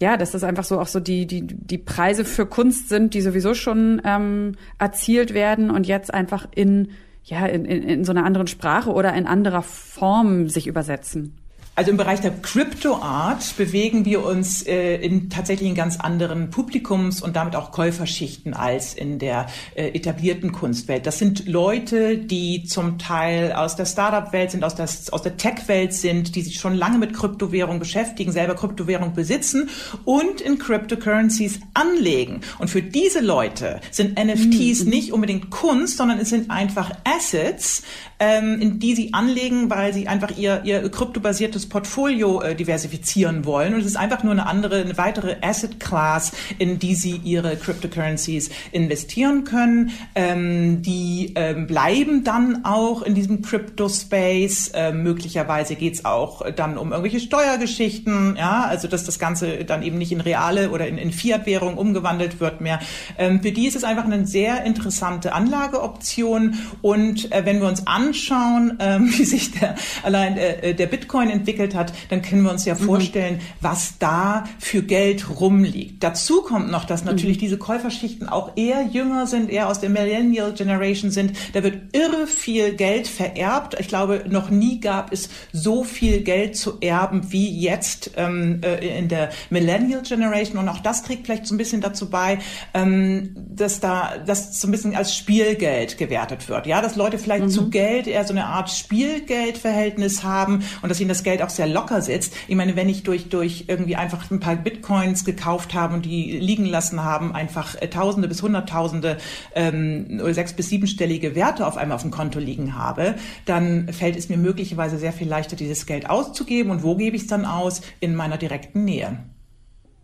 [0.00, 3.20] ja, dass das einfach so auch so die, die, die Preise für Kunst sind, die
[3.20, 6.90] sowieso schon ähm, erzielt werden und jetzt einfach in,
[7.24, 11.34] ja, in, in, in so einer anderen Sprache oder in anderer Form sich übersetzen?
[11.78, 16.50] Also im Bereich der Crypto Art bewegen wir uns äh, in tatsächlich in ganz anderen
[16.50, 21.06] Publikums und damit auch Käuferschichten als in der äh, etablierten Kunstwelt.
[21.06, 25.94] Das sind Leute, die zum Teil aus der Startup-Welt sind, aus der, aus der Tech-Welt
[25.94, 29.70] sind, die sich schon lange mit Kryptowährung beschäftigen, selber Kryptowährung besitzen
[30.04, 32.40] und in Cryptocurrencies anlegen.
[32.58, 34.90] Und für diese Leute sind NFTs mhm.
[34.90, 37.84] nicht unbedingt Kunst, sondern es sind einfach Assets,
[38.18, 43.74] ähm, in die sie anlegen, weil sie einfach ihr, ihr kryptobasiertes Portfolio äh, diversifizieren wollen.
[43.74, 47.56] Und es ist einfach nur eine andere, eine weitere Asset Class, in die sie ihre
[47.56, 49.92] Cryptocurrencies investieren können.
[50.14, 54.72] Ähm, die ähm, bleiben dann auch in diesem Crypto-Space.
[54.74, 59.98] Ähm, möglicherweise geht's auch dann um irgendwelche Steuergeschichten, ja, also dass das Ganze dann eben
[59.98, 62.80] nicht in reale oder in, in Fiat-Währung umgewandelt wird mehr.
[63.16, 66.54] Ähm, für die ist es einfach eine sehr interessante Anlageoption.
[66.82, 71.30] Und äh, wenn wir uns an anschauen, ähm, wie sich der, allein äh, der Bitcoin
[71.30, 72.78] entwickelt hat, dann können wir uns ja mhm.
[72.78, 76.02] vorstellen, was da für Geld rumliegt.
[76.02, 77.40] Dazu kommt noch, dass natürlich mhm.
[77.40, 81.32] diese Käuferschichten auch eher jünger sind, eher aus der Millennial Generation sind.
[81.52, 83.76] Da wird irre viel Geld vererbt.
[83.78, 88.98] Ich glaube, noch nie gab es so viel Geld zu erben wie jetzt ähm, äh,
[88.98, 90.58] in der Millennial Generation.
[90.58, 92.38] Und auch das trägt vielleicht so ein bisschen dazu bei,
[92.74, 96.66] ähm, dass da das so ein bisschen als Spielgeld gewertet wird.
[96.66, 97.50] Ja, dass Leute vielleicht mhm.
[97.50, 101.47] zu Geld Geld eher so eine Art Spielgeldverhältnis haben und dass ihnen das Geld auch
[101.50, 102.34] sehr locker sitzt.
[102.46, 106.38] Ich meine, wenn ich durch, durch irgendwie einfach ein paar Bitcoins gekauft habe und die
[106.38, 109.18] liegen lassen haben, einfach äh, Tausende bis Hunderttausende
[109.54, 114.28] ähm, sechs- bis siebenstellige Werte auf einmal auf dem Konto liegen habe, dann fällt es
[114.28, 116.70] mir möglicherweise sehr viel leichter, dieses Geld auszugeben.
[116.70, 117.80] Und wo gebe ich es dann aus?
[118.00, 119.18] In meiner direkten Nähe.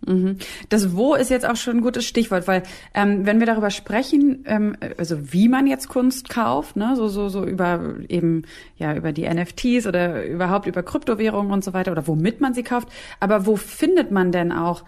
[0.07, 0.39] Mhm.
[0.69, 2.63] Das Wo ist jetzt auch schon ein gutes Stichwort, weil
[2.95, 7.29] ähm, wenn wir darüber sprechen, ähm, also wie man jetzt Kunst kauft, ne, so so
[7.29, 8.43] so über eben
[8.77, 12.63] ja über die NFTs oder überhaupt über Kryptowährungen und so weiter oder womit man sie
[12.63, 12.89] kauft,
[13.21, 14.85] aber wo findet man denn auch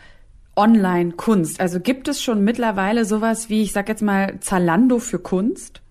[0.57, 1.61] Online Kunst?
[1.61, 5.83] Also gibt es schon mittlerweile sowas wie ich sag jetzt mal Zalando für Kunst?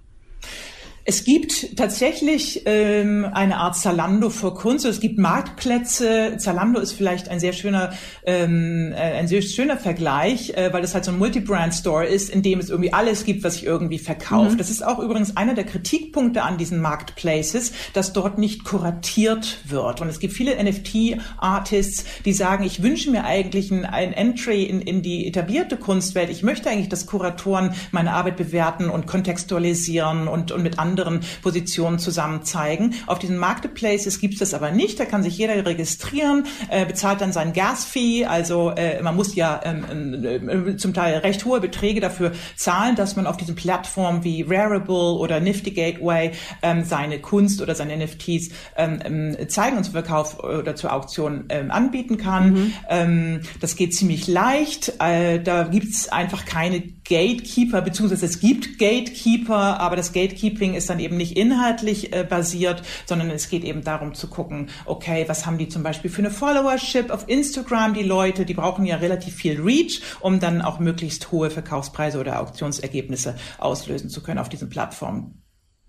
[1.07, 4.85] Es gibt tatsächlich ähm, eine Art Zalando für Kunst.
[4.85, 6.37] Es gibt Marktplätze.
[6.39, 7.93] Zalando ist vielleicht ein sehr schöner,
[8.25, 12.41] ähm, äh, ein sehr schöner Vergleich, äh, weil das halt so ein Multi-Brand-Store ist, in
[12.41, 14.53] dem es irgendwie alles gibt, was sich irgendwie verkauft.
[14.53, 14.57] Mhm.
[14.57, 20.01] Das ist auch übrigens einer der Kritikpunkte an diesen Marketplaces, dass dort nicht kuratiert wird.
[20.01, 24.81] Und es gibt viele NFT-Artists, die sagen, ich wünsche mir eigentlich ein, ein Entry in,
[24.81, 26.31] in die etablierte Kunstwelt.
[26.31, 31.21] Ich möchte eigentlich, dass Kuratoren meine Arbeit bewerten und kontextualisieren und, und mit anderen anderen
[31.41, 32.95] Positionen zusammen zeigen.
[33.05, 34.99] Auf diesen Marketplaces gibt es das aber nicht.
[34.99, 38.25] Da kann sich jeder registrieren, äh, bezahlt dann sein Gas-Fee.
[38.25, 43.15] Also äh, man muss ja ähm, äh, zum Teil recht hohe Beträge dafür zahlen, dass
[43.15, 46.31] man auf diesen Plattformen wie Rarible oder Nifty Gateway
[46.61, 51.45] ähm, seine Kunst oder seine NFTs ähm, ähm, zeigen und zum Verkauf oder zur Auktion
[51.49, 52.53] ähm, anbieten kann.
[52.53, 52.73] Mhm.
[52.89, 54.93] Ähm, das geht ziemlich leicht.
[54.99, 60.89] Äh, da gibt es einfach keine Gatekeeper, beziehungsweise es gibt Gatekeeper, aber das Gatekeeping ist
[60.89, 65.45] dann eben nicht inhaltlich äh, basiert, sondern es geht eben darum zu gucken, okay, was
[65.45, 69.35] haben die zum Beispiel für eine Followership auf Instagram, die Leute, die brauchen ja relativ
[69.35, 74.69] viel Reach, um dann auch möglichst hohe Verkaufspreise oder Auktionsergebnisse auslösen zu können auf diesen
[74.69, 75.44] Plattformen.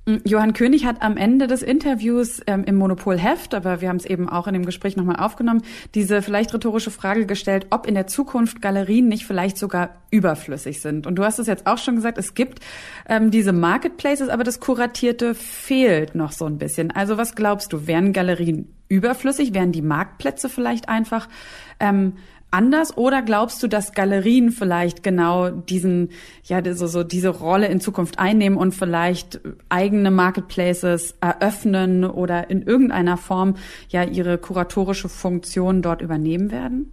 [0.06, 4.06] Mm, Johann König hat am Ende des Interviews ähm, im Monopolheft, aber wir haben es
[4.06, 5.62] eben auch in dem Gespräch nochmal aufgenommen,
[5.94, 11.06] diese vielleicht rhetorische Frage gestellt, ob in der Zukunft Galerien nicht vielleicht sogar überflüssig sind.
[11.06, 12.60] Und du hast es jetzt auch schon gesagt, es gibt
[13.08, 16.92] ähm, diese Marketplaces, aber das Kuratierte fehlt noch so ein bisschen.
[16.92, 19.54] Also was glaubst du, wären Galerien überflüssig?
[19.54, 21.28] Wären die Marktplätze vielleicht einfach
[21.80, 22.14] ähm,
[22.50, 26.10] anders oder glaubst du, dass Galerien vielleicht genau diesen,
[26.44, 32.62] ja, so, so diese Rolle in Zukunft einnehmen und vielleicht eigene Marketplaces eröffnen oder in
[32.62, 33.54] irgendeiner Form
[33.88, 36.92] ja ihre kuratorische Funktion dort übernehmen werden?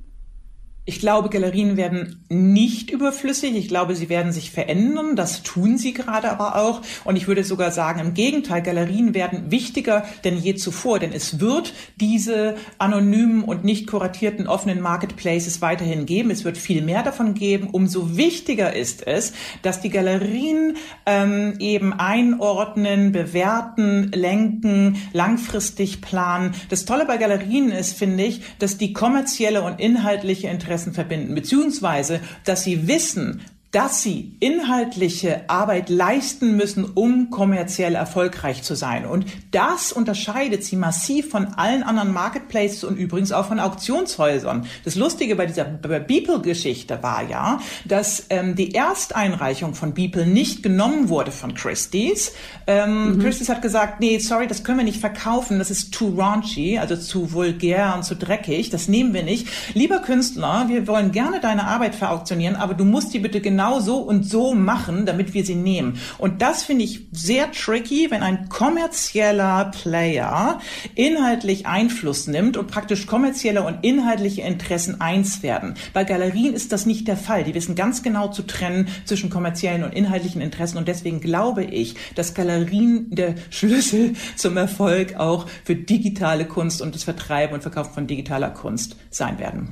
[0.86, 3.56] Ich glaube, Galerien werden nicht überflüssig.
[3.56, 5.16] Ich glaube, sie werden sich verändern.
[5.16, 6.82] Das tun sie gerade aber auch.
[7.06, 11.00] Und ich würde sogar sagen, im Gegenteil, Galerien werden wichtiger denn je zuvor.
[11.00, 16.32] Denn es wird diese anonymen und nicht kuratierten offenen Marketplaces weiterhin geben.
[16.32, 17.70] Es wird viel mehr davon geben.
[17.72, 19.32] Umso wichtiger ist es,
[19.62, 20.76] dass die Galerien
[21.06, 26.56] ähm, eben einordnen, bewerten, lenken, langfristig planen.
[26.68, 31.36] Das Tolle bei Galerien ist, finde ich, dass die kommerzielle und inhaltliche Interesse Interessen verbinden,
[31.36, 33.42] beziehungsweise, dass sie wissen,
[33.74, 39.04] dass sie inhaltliche Arbeit leisten müssen, um kommerziell erfolgreich zu sein.
[39.04, 44.68] Und das unterscheidet sie massiv von allen anderen Marketplaces und übrigens auch von Auktionshäusern.
[44.86, 51.10] Das Lustige bei dieser Beeple-Geschichte war ja, dass ähm, die Ersteinreichung von Beeple nicht genommen
[51.10, 52.34] wurde von Christie's.
[52.68, 53.20] Ähm, mhm.
[53.24, 56.96] Christie's hat gesagt, nee, sorry, das können wir nicht verkaufen, das ist too raunchy, also
[56.96, 59.48] zu vulgär und zu dreckig, das nehmen wir nicht.
[59.74, 63.80] Lieber Künstler, wir wollen gerne deine Arbeit verauktionieren, aber du musst die bitte genau genau
[63.80, 65.98] so und so machen, damit wir sie nehmen.
[66.18, 70.60] Und das finde ich sehr tricky, wenn ein kommerzieller Player
[70.96, 75.76] inhaltlich Einfluss nimmt und praktisch kommerzielle und inhaltliche Interessen eins werden.
[75.94, 77.46] Bei Galerien ist das nicht der Fall.
[77.46, 80.78] Die wissen ganz genau zu trennen zwischen kommerziellen und inhaltlichen Interessen.
[80.78, 86.96] Und deswegen glaube ich, dass Galerien der Schlüssel zum Erfolg auch für digitale Kunst und
[86.96, 89.70] das Vertreiben und Verkaufen von digitaler Kunst sein werden.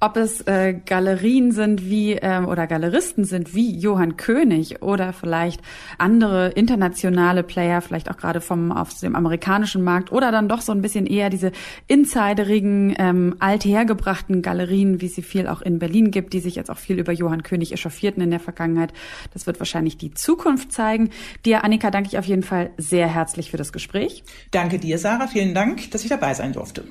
[0.00, 5.60] Ob es äh, Galerien sind wie ähm, oder Galeristen sind wie Johann König oder vielleicht
[5.98, 10.72] andere internationale Player, vielleicht auch gerade vom auf dem amerikanischen Markt oder dann doch so
[10.72, 11.52] ein bisschen eher diese
[11.86, 16.78] insiderigen, ähm, althergebrachten Galerien, wie sie viel auch in Berlin gibt, die sich jetzt auch
[16.78, 18.92] viel über Johann König echauffierten in der Vergangenheit.
[19.32, 21.10] Das wird wahrscheinlich die Zukunft zeigen.
[21.44, 24.24] Dir, Annika, danke ich auf jeden Fall sehr herzlich für das Gespräch.
[24.50, 25.26] Danke dir, Sarah.
[25.26, 26.84] Vielen Dank, dass ich dabei sein durfte.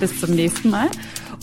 [0.00, 0.88] Bis zum nächsten Mal.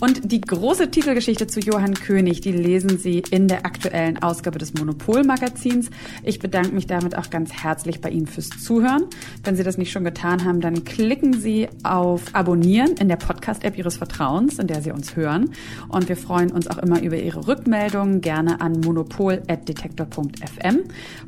[0.02, 4.74] Und die große Titelgeschichte zu Johann König, die lesen Sie in der aktuellen Ausgabe des
[4.74, 5.90] Monopol-Magazins.
[6.24, 9.04] Ich bedanke mich damit auch ganz herzlich bei Ihnen fürs Zuhören.
[9.44, 13.78] Wenn Sie das nicht schon getan haben, dann klicken Sie auf Abonnieren in der Podcast-App
[13.78, 15.52] Ihres Vertrauens, in der Sie uns hören.
[15.88, 20.80] Und wir freuen uns auch immer über Ihre Rückmeldungen, gerne an monopol.detektor.fm.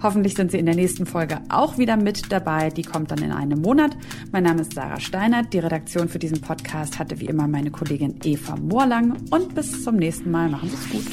[0.03, 2.71] Hoffentlich sind Sie in der nächsten Folge auch wieder mit dabei.
[2.71, 3.97] Die kommt dann in einem Monat.
[4.33, 5.53] Mein Name ist Sarah Steinert.
[5.53, 9.97] Die Redaktion für diesen Podcast hatte wie immer meine Kollegin Eva Moorlang und bis zum
[9.97, 10.49] nächsten Mal.
[10.49, 11.07] Machen Sie es gut.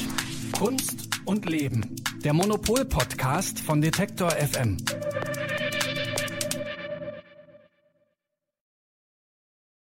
[0.58, 1.96] Kunst und Leben.
[2.24, 4.78] Der Monopol-Podcast von Detektor FM.